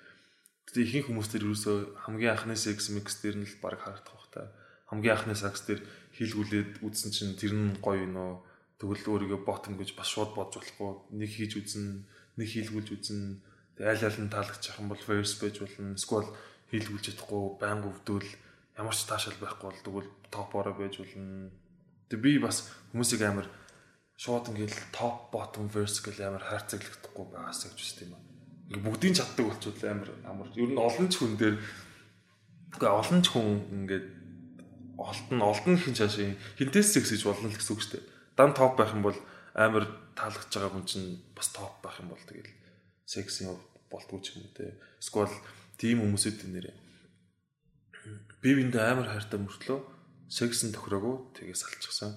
тэгээд 0.67 0.88
ихэнх 0.88 1.08
хүмүүс 1.08 1.30
тэр 1.32 1.43
ерөөсөө 1.47 1.77
хамгийн 2.03 2.34
анхны 2.36 2.56
секс 2.60 2.91
микс 2.91 3.23
дээр 3.23 3.39
нь 3.39 3.47
л 3.47 3.56
баг 3.63 3.80
харагдах 3.80 4.15
бах 4.15 4.30
та. 4.32 4.51
Хамгийн 4.91 5.15
анхны 5.15 5.36
сакс 5.36 5.63
дээр 5.63 5.82
хилгүүлээд 6.15 6.84
үзсэн 6.84 7.12
чинь 7.12 7.39
тэр 7.39 7.53
нь 7.56 7.80
гоё 7.80 8.03
юм 8.03 8.15
уу? 8.15 8.34
Тэгвэл 8.80 9.27
өөрийгөө 9.32 9.41
ботом 9.47 9.75
гэж 9.80 9.95
бас 9.95 10.12
шууд 10.12 10.38
бодж 10.38 10.60
болохгүй. 10.60 11.17
Нэг 11.17 11.30
хийж 11.34 11.58
үзэн, 11.58 12.06
нэг 12.38 12.47
хилгүүлж 12.47 12.89
үзэн. 12.93 13.41
Тэгээд 13.75 13.89
аль 13.89 14.06
аль 14.06 14.19
нь 14.21 14.32
таалагдчих 14.32 14.77
юм 14.77 14.91
бол 14.91 15.01
first 15.01 15.41
page 15.41 15.60
болно. 15.63 15.97
Эсвэл 15.97 16.30
хийлгүүлж 16.71 17.03
чадахгүй 17.10 17.43
байнга 17.58 17.89
өвдвөл 17.89 18.30
ямар 18.77 18.95
ч 18.95 19.01
таашаал 19.08 19.39
байхгүй 19.41 19.67
бол 19.71 19.84
тэгвэл 19.84 20.10
топороо 20.30 20.75
байж 20.77 20.99
болно. 20.99 21.49
Тэг 22.12 22.19
би 22.21 22.38
бас 22.38 22.69
хүмүүсийг 22.93 23.21
амар 23.25 23.47
шууд 24.19 24.51
ингээл 24.51 24.93
топ 24.93 25.32
bottom 25.34 25.71
verse 25.71 26.03
гэл 26.03 26.27
амар 26.27 26.43
хайрцаглахдаггүй 26.43 27.25
байгаас 27.34 27.65
гэж 27.65 27.80
үстэй 27.82 28.08
юм. 28.12 28.37
Ингээ 28.67 28.84
бүгдийг 28.84 29.13
чаддаг 29.15 29.45
болчихвол 29.47 29.84
амар 29.88 30.10
амар 30.27 30.47
ер 30.56 30.69
нь 30.71 30.80
олон 30.80 31.08
ч 31.08 31.13
хүн 31.19 31.34
дээр 31.39 31.56
үгүй 32.75 32.89
олон 32.91 33.19
ч 33.23 33.27
хүн 33.32 33.47
ингээд 33.84 34.06
олтон 34.99 35.39
олдон 35.41 35.75
хин 35.80 35.95
чааш 35.95 36.15
хинтээс 36.60 36.89
секс 36.91 37.12
гэж 37.15 37.23
болно 37.23 37.47
л 37.47 37.56
гэсэн 37.56 37.73
үг 37.73 37.82
шүү 37.82 37.93
дээ. 37.95 38.06
Дан 38.36 38.51
топ 38.51 38.75
байх 38.75 38.91
юм 38.91 39.06
бол 39.08 39.17
амар 39.56 39.86
таалагдж 40.17 40.51
байгаа 40.51 40.73
хүн 40.73 40.86
чинь 40.86 41.21
бас 41.32 41.47
топ 41.56 41.80
байх 41.80 42.01
юм 42.03 42.12
бол 42.12 42.23
тэгэл 42.27 42.51
секс 43.08 43.41
юм 43.45 43.56
болтгүй 43.88 44.19
ч 44.19 44.36
юм 44.36 44.43
уу 44.43 44.53
те. 44.58 44.75
Эсвэл 44.99 45.32
тийм 45.80 46.03
хүмүүсүүд 46.03 46.43
нэрээ 46.49 46.88
би 48.41 48.56
биэндээ 48.56 48.84
амар 48.93 49.10
хайртай 49.12 49.39
мөртлөө 49.41 49.80
сексэн 50.30 50.71
тохироогүй 50.71 51.15
тэгээ 51.36 51.58
салчихсан. 51.58 52.15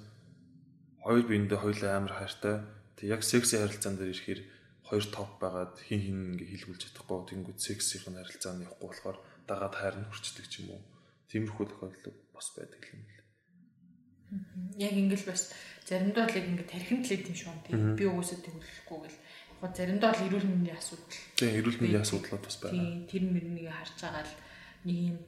Хоёр 1.02 1.24
биэндээ 1.26 1.58
хоёулаа 1.58 1.92
амар 1.96 2.14
хайртай. 2.14 2.62
Тэг 2.94 3.06
яг 3.18 3.22
секси 3.24 3.56
харилцаан 3.56 3.96
дээр 3.96 4.12
ирэхээр 4.12 4.40
хоёр 4.90 5.06
топ 5.06 5.30
байгаад 5.38 5.78
хин 5.86 6.00
хин 6.02 6.18
ингээ 6.34 6.50
хилгүүлж 6.50 6.82
чадахгүй 6.90 7.30
тэнгууд 7.30 7.58
сексийн 7.62 8.18
харилцааны 8.18 8.66
явахгүй 8.66 8.88
болохоор 8.90 9.18
дагаад 9.46 9.74
хайр 9.78 9.96
нь 10.02 10.08
хүрчдэг 10.10 10.46
ч 10.50 10.66
юм 10.66 10.74
уу. 10.74 10.82
Тиймэрхүү 11.30 11.66
тохиолдол 11.70 12.18
бас 12.34 12.48
байдаг 12.58 12.82
юм 12.90 13.06
л. 13.06 13.22
Яг 14.82 14.94
ингээл 14.98 15.30
бас 15.30 15.54
заримдаа 15.86 16.26
л 16.26 16.34
ингээ 16.34 16.66
тархинд 16.66 17.06
л 17.06 17.14
идэм 17.14 17.36
шүү. 17.38 17.94
Би 17.94 18.04
угсаа 18.10 18.38
төгөлөхгүй 18.42 18.98
гэл 19.06 19.18
яг 19.62 19.72
заримдаа 19.78 20.10
л 20.10 20.26
эрүүл 20.26 20.50
мэндийн 20.50 20.78
асуудал. 20.78 21.22
Тийм 21.38 21.54
эрүүл 21.54 21.78
мэндийн 21.78 22.02
асуудлууд 22.02 22.44
бас 22.46 22.56
байна. 22.58 22.74
Тийм 22.74 23.06
тэр 23.06 23.22
мөрнийг 23.30 23.68
харж 23.70 23.96
байгаа 24.02 24.24
л 24.26 24.34
нэг 24.86 24.98
юм 25.14 25.18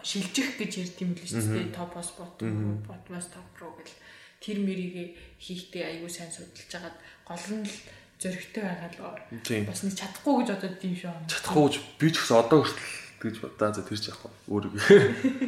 шилжих 0.00 0.56
гэж 0.56 0.72
ярьд 0.80 0.98
юм 1.04 1.12
л 1.12 1.24
шүү 1.28 1.44
дээ. 1.44 1.76
Топос 1.76 2.08
бот 2.16 2.40
ботмос 2.88 3.26
топ 3.28 3.48
руу 3.60 3.76
гэл 3.76 3.96
тэр 4.40 4.58
мөрийг 4.62 5.18
хийхдээ 5.42 5.84
аягүй 5.98 6.12
сайн 6.12 6.30
судалж 6.30 6.70
хагаад 6.70 6.96
гол 7.26 7.46
нь 7.58 7.66
л 7.66 7.74
зөрөгтэй 8.18 8.62
байгаа 8.66 8.90
л 8.90 9.66
бас 9.70 9.82
нэг 9.86 9.94
чадахгүй 9.94 10.34
гэж 10.42 10.48
бодод 10.58 10.82
юм 10.82 10.96
шүү. 10.98 11.14
Чадахгүй 11.30 11.64
гэж 11.70 11.74
би 12.02 12.08
ч 12.10 12.16
гэсэн 12.18 12.38
одоо 12.42 12.58
хүртэл 12.66 12.90
гэж 13.22 13.34
бодоо 13.38 13.70
за 13.70 13.82
тэр 13.86 13.98
ч 13.98 14.04
яахгүй 14.10 14.32
өөрийгөө. 14.50 14.82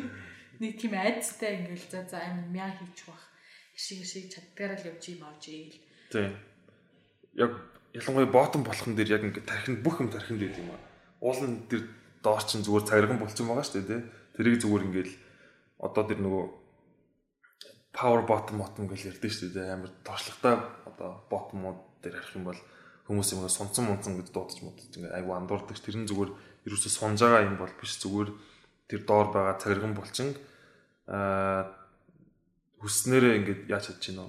Нэг 0.63 0.73
тийм 0.79 0.95
айцтай 0.95 1.51
ингээл 1.59 1.87
за 1.91 2.01
за 2.07 2.19
амин 2.23 2.53
мяа 2.55 2.71
хийчих 2.71 3.11
бах. 3.11 3.25
Ишиг 3.75 4.07
ишиг 4.07 4.31
чаддгаараа 4.31 4.79
л 4.79 4.89
явж 4.93 5.03
юм 5.11 5.23
авч 5.27 5.45
ийл. 5.51 5.75
Тийм. 6.15 6.37
Яг 7.35 7.53
ялангуяа 7.97 8.31
ботом 8.31 8.63
болохын 8.63 8.95
дээр 8.95 9.19
яг 9.19 9.23
ингээд 9.27 9.51
тархинд 9.51 9.83
бүх 9.83 9.99
юм 9.99 10.13
тархинд 10.15 10.39
байд 10.39 10.61
юм 10.61 10.71
аа. 10.71 10.81
Уулын 11.19 11.67
дээр 11.67 11.89
доор 12.23 12.45
чинь 12.47 12.63
зүгээр 12.63 12.87
цагирган 12.87 13.19
болцсон 13.19 13.51
байгаа 13.51 13.67
шүү 13.67 13.83
дээ. 13.83 14.03
Тэрийг 14.39 14.63
зүгээр 14.63 14.87
ингээд 14.87 15.11
одоо 15.83 16.03
тэр 16.07 16.21
нөгөө 16.23 16.45
power 17.91 18.23
bottom 18.29 18.63
bottom 18.63 18.87
гэж 18.87 19.11
ярьдэн 19.11 19.33
шүү 19.33 19.51
дээ. 19.57 19.75
Амар 19.75 19.91
туршлагатай 20.07 20.55
одоо 20.87 21.11
bottom-ууд 21.33 21.90
дээр 22.03 22.17
харах 22.19 22.37
юм 22.37 22.45
бол 22.49 22.61
хүмүүс 23.07 23.29
юм 23.35 23.49
сунцсан 23.49 23.85
мунцсан 23.87 24.17
гэж 24.19 24.29
дуудаж 24.33 24.59
муудаж 24.63 24.93
ингээд 24.95 25.17
айгу 25.17 25.35
андуурдаг. 25.35 25.79
Тэр 25.79 25.97
нь 26.01 26.09
зүгээр 26.09 26.31
ерөөсөө 26.67 26.93
сунж 26.93 27.19
байгаа 27.21 27.47
юм 27.49 27.57
бол 27.57 27.73
биш 27.81 27.99
зүгээр 28.03 28.31
тэр 28.89 29.01
доор 29.07 29.29
байгаа 29.35 29.57
цагирган 29.63 29.95
булчин 29.95 30.35
аа 31.11 31.75
хүснээрээ 32.81 33.39
ингээд 33.43 33.61
яаж 33.69 33.93
чадж 33.93 34.03
гинөө 34.09 34.29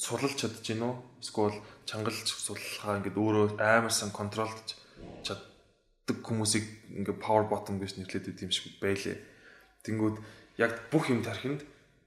сулж 0.00 0.32
чадж 0.40 0.64
гинөө 0.64 0.92
эсвэл 1.20 1.58
чангалж 1.84 2.26
суллахаа 2.32 2.96
ингээд 3.02 3.20
өөрөө 3.20 3.60
амар 3.60 3.92
сан 3.92 4.08
контролдож 4.14 4.78
чаддаг 5.26 6.18
хүмүүсийг 6.24 6.64
ингээд 6.96 7.20
power 7.20 7.44
bottom 7.44 7.76
гэж 7.76 8.00
нэрлэдэг 8.00 8.40
юм 8.40 8.52
шиг 8.54 8.80
байлээ. 8.80 9.20
Тэнгүүд 9.84 10.16
яг 10.56 10.72
бүх 10.88 11.12
юм 11.12 11.20
тархинд 11.20 11.60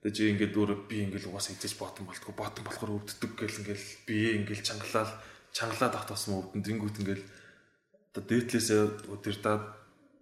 тэгж 0.03 0.17
ингээд 0.35 0.59
өөрөө 0.59 0.79
би 0.91 0.97
ингээд 1.07 1.31
угаасаа 1.31 1.55
эзэж 1.55 1.79
bottom 1.79 2.11
болтгоо 2.11 2.35
bottom 2.35 2.67
болохоор 2.67 2.91
өвддөг 2.99 3.31
гэл 3.39 3.59
ингээд 3.63 3.83
би 4.03 4.15
ингээд 4.35 4.67
чангалаад 4.67 5.11
чангалаад 5.55 5.93
ахтасан 5.95 6.43
өвдөн 6.43 6.59
тэнгүүд 6.59 6.99
ингээд 6.99 7.23
одоо 8.11 8.23
дээдлээсээ 8.27 9.09
өдөрдаад 9.15 9.63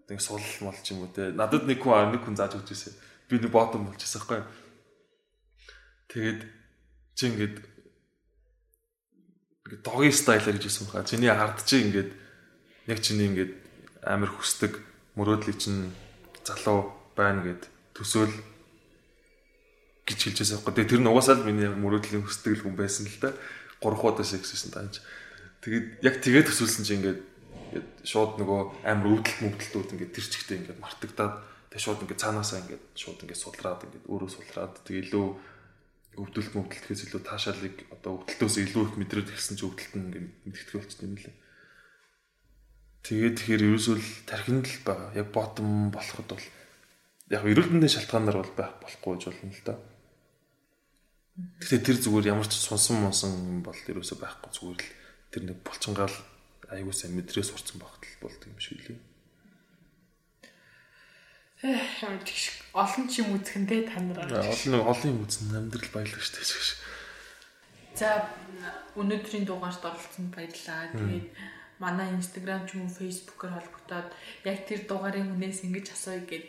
ингээд 0.06 0.22
сул 0.22 0.46
мол 0.62 0.78
ч 0.86 0.94
юм 0.94 1.02
уу 1.02 1.10
те 1.10 1.34
надад 1.34 1.66
нэг 1.66 1.82
хүн 1.82 2.14
нэг 2.14 2.22
хүн 2.22 2.38
зааж 2.38 2.62
өгч 2.62 2.70
ирсэн. 2.78 2.94
Би 3.26 3.42
нэг 3.42 3.50
bottom 3.50 3.90
болчихсон 3.90 4.22
байхгүй. 4.22 4.42
Тэгээд 6.14 6.42
чи 7.18 7.24
ингээд 7.32 7.58
ингээд 9.66 9.82
догийн 9.82 10.14
стайлаар 10.14 10.56
гэж 10.60 10.66
хэлсэн 10.68 10.88
хаа. 10.94 11.10
Чиний 11.10 11.32
ард 11.32 11.64
чи 11.66 11.82
ингээд 11.82 12.12
яг 12.86 13.00
чиний 13.02 13.34
ингээд 13.34 13.52
амар 14.04 14.30
хүсдэг 14.30 14.78
мөрөөдлийн 15.16 15.58
чинь 15.58 15.82
залуу 16.44 16.92
байна 17.16 17.42
гэд 17.44 17.66
төсөөл 17.96 18.51
гэж 20.12 20.20
хэлжээс 20.28 20.52
байхгүй. 20.60 20.74
Тэгээ 20.76 20.92
тэр 20.92 21.02
нь 21.02 21.10
угаасаа 21.10 21.36
л 21.40 21.48
миний 21.48 21.72
мөрөөдлийн 21.72 22.24
хүсдэг 22.28 22.62
хүн 22.62 22.76
байсан 22.76 23.08
л 23.08 23.18
да. 23.24 23.32
Гурах 23.80 24.04
удаа 24.04 24.28
секссэн 24.28 24.76
тааж. 24.76 25.00
Тэгээд 25.64 26.04
яг 26.04 26.16
тэгээ 26.20 26.44
төсөөлсөн 26.52 26.84
чинь 26.84 27.00
ингээд 27.00 27.20
шууд 28.04 28.38
нөгөө 28.44 28.84
амар 28.84 29.08
өвдөлт 29.16 29.40
мөвдөлтүүд 29.42 29.94
ингээд 29.96 30.14
тэр 30.14 30.26
чигтээ 30.28 30.58
ингээд 30.60 30.84
мартагдаад 30.84 31.36
Тэгээ 31.72 31.88
шууд 31.88 32.04
ингээд 32.04 32.20
цаанаасаа 32.20 32.60
ингээд 32.68 32.84
шууд 33.00 33.20
ингээд 33.24 33.44
сулраад 33.48 33.80
ингээд 33.88 34.06
өөрөө 34.12 34.30
сулраад 34.36 34.76
тэгээ 34.84 35.04
илүү 35.08 35.28
өвдөлт 36.20 36.52
мөвдөлтөөс 36.60 37.02
илүү 37.08 37.22
таашаалыг 37.24 37.76
одоо 37.96 38.12
өвдөлтөөс 38.20 38.56
илүү 38.60 38.84
их 38.92 38.96
мэдрээд 39.00 39.32
ирсэн 39.32 39.56
чи 39.56 39.64
өвдөлт 39.64 39.94
нь 39.96 40.04
ингээд 40.12 40.28
мэдтгэл 40.52 40.76
болчихсон 40.84 41.08
юм 41.08 41.16
лээ. 41.16 41.36
Тэгээд 43.08 43.36
тэгэхээр 43.40 43.66
ерөөсөө 43.72 43.96
л 43.96 44.10
тархинд 44.28 44.66
л 44.68 44.84
байгаа. 44.84 45.10
Яг 45.16 45.28
ботом 45.32 45.96
болоход 45.96 46.28
бол 46.28 46.48
яг 47.32 47.44
эрүүл 47.48 47.72
мэндийн 47.72 47.96
шалтгаанаар 47.96 48.38
бол 48.44 48.52
байх 48.60 48.76
болохгүй 48.84 49.12
гэж 49.16 49.24
болно 49.32 49.56
л 49.56 49.64
да. 49.64 49.76
Тэгэхээр 51.62 51.86
тэр 51.86 51.98
зүгээр 52.02 52.32
ямар 52.34 52.48
ч 52.48 52.58
сунсан 52.58 53.02
монсон 53.02 53.32
юм 53.38 53.60
бол 53.66 53.78
ерөөсөө 53.78 54.18
байхгүй 54.20 54.52
зүгээр 54.52 54.80
л 54.82 54.90
тэр 55.32 55.44
нэг 55.48 55.58
булчингаал 55.64 56.18
аягүй 56.72 56.96
сайн 56.96 57.16
мэдрээ 57.16 57.46
сурцсан 57.46 57.80
багтал 57.80 58.16
болдог 58.24 58.48
юм 58.48 58.60
шиг 58.60 58.80
лээ. 58.84 59.00
Ямар 62.02 62.24
тийш 62.26 62.58
олон 62.74 63.06
ч 63.06 63.22
юм 63.22 63.38
үзэх 63.38 63.62
нь 63.62 63.70
те 63.70 63.86
та 63.86 64.02
нар. 64.02 64.26
Олон 64.26 64.82
олон 64.82 65.08
юм 65.14 65.20
үзэн 65.28 65.54
амьдрал 65.54 65.92
баялаг 65.94 66.22
штэ 66.24 66.42
гэж. 66.42 66.68
За 67.94 68.26
өнөөдрийн 68.98 69.46
дугаарт 69.46 69.84
оролцсонд 69.86 70.34
баярлалаа. 70.34 70.90
Тэгээд 70.96 71.28
манай 71.78 72.10
Instagram 72.18 72.66
ч 72.66 72.80
юм 72.80 72.90
уу 72.90 72.98
Facebook-оор 72.98 73.54
холбогдоод 73.62 74.10
яг 74.48 74.58
тэр 74.66 74.90
дугаарын 74.90 75.30
хүнээс 75.30 75.68
ингэж 75.70 75.94
асууя 75.94 76.24
гэд 76.26 76.46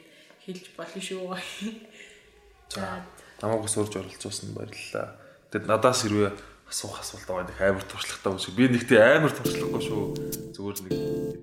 хэлж 0.49 0.65
болно 0.79 1.01
шүү. 1.03 1.37
За 2.73 3.05
намайг 3.43 3.69
сурж 3.69 3.99
оролцуулсан 3.99 4.55
баярлалаа. 4.55 5.19
Тэгэд 5.51 5.67
надаас 5.67 6.07
хэрвээ 6.07 6.31
асуух 6.71 7.03
асуулт 7.03 7.27
байгаа 7.27 7.47
нэг 7.51 7.59
амар 7.59 7.85
туршлагатай 7.85 8.33
биш. 8.39 8.47
Би 8.55 8.65
нэгтээ 8.71 9.03
амар 9.19 9.35
туршлагагүй 9.35 9.83
шүү. 9.83 10.03
Зүгээр 10.55 10.79
нэг 10.87 10.95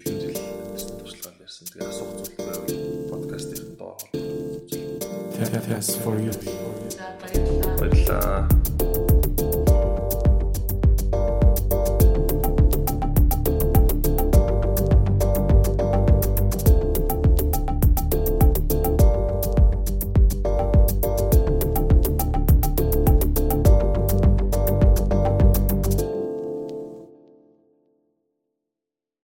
хэдхэн 0.08 0.36
жил 0.80 0.96
туршлага 0.96 1.44
ярьсан. 1.44 1.68
Тэгээ 1.76 1.92
асуух 1.92 2.12
зүйл 2.24 2.40
байвал 2.40 2.76
подкастын 3.12 3.76
доо. 3.76 4.00
Yes 5.70 6.00
for 6.00 6.16
you. 6.16 6.32
Баярлалаа. 7.78 8.79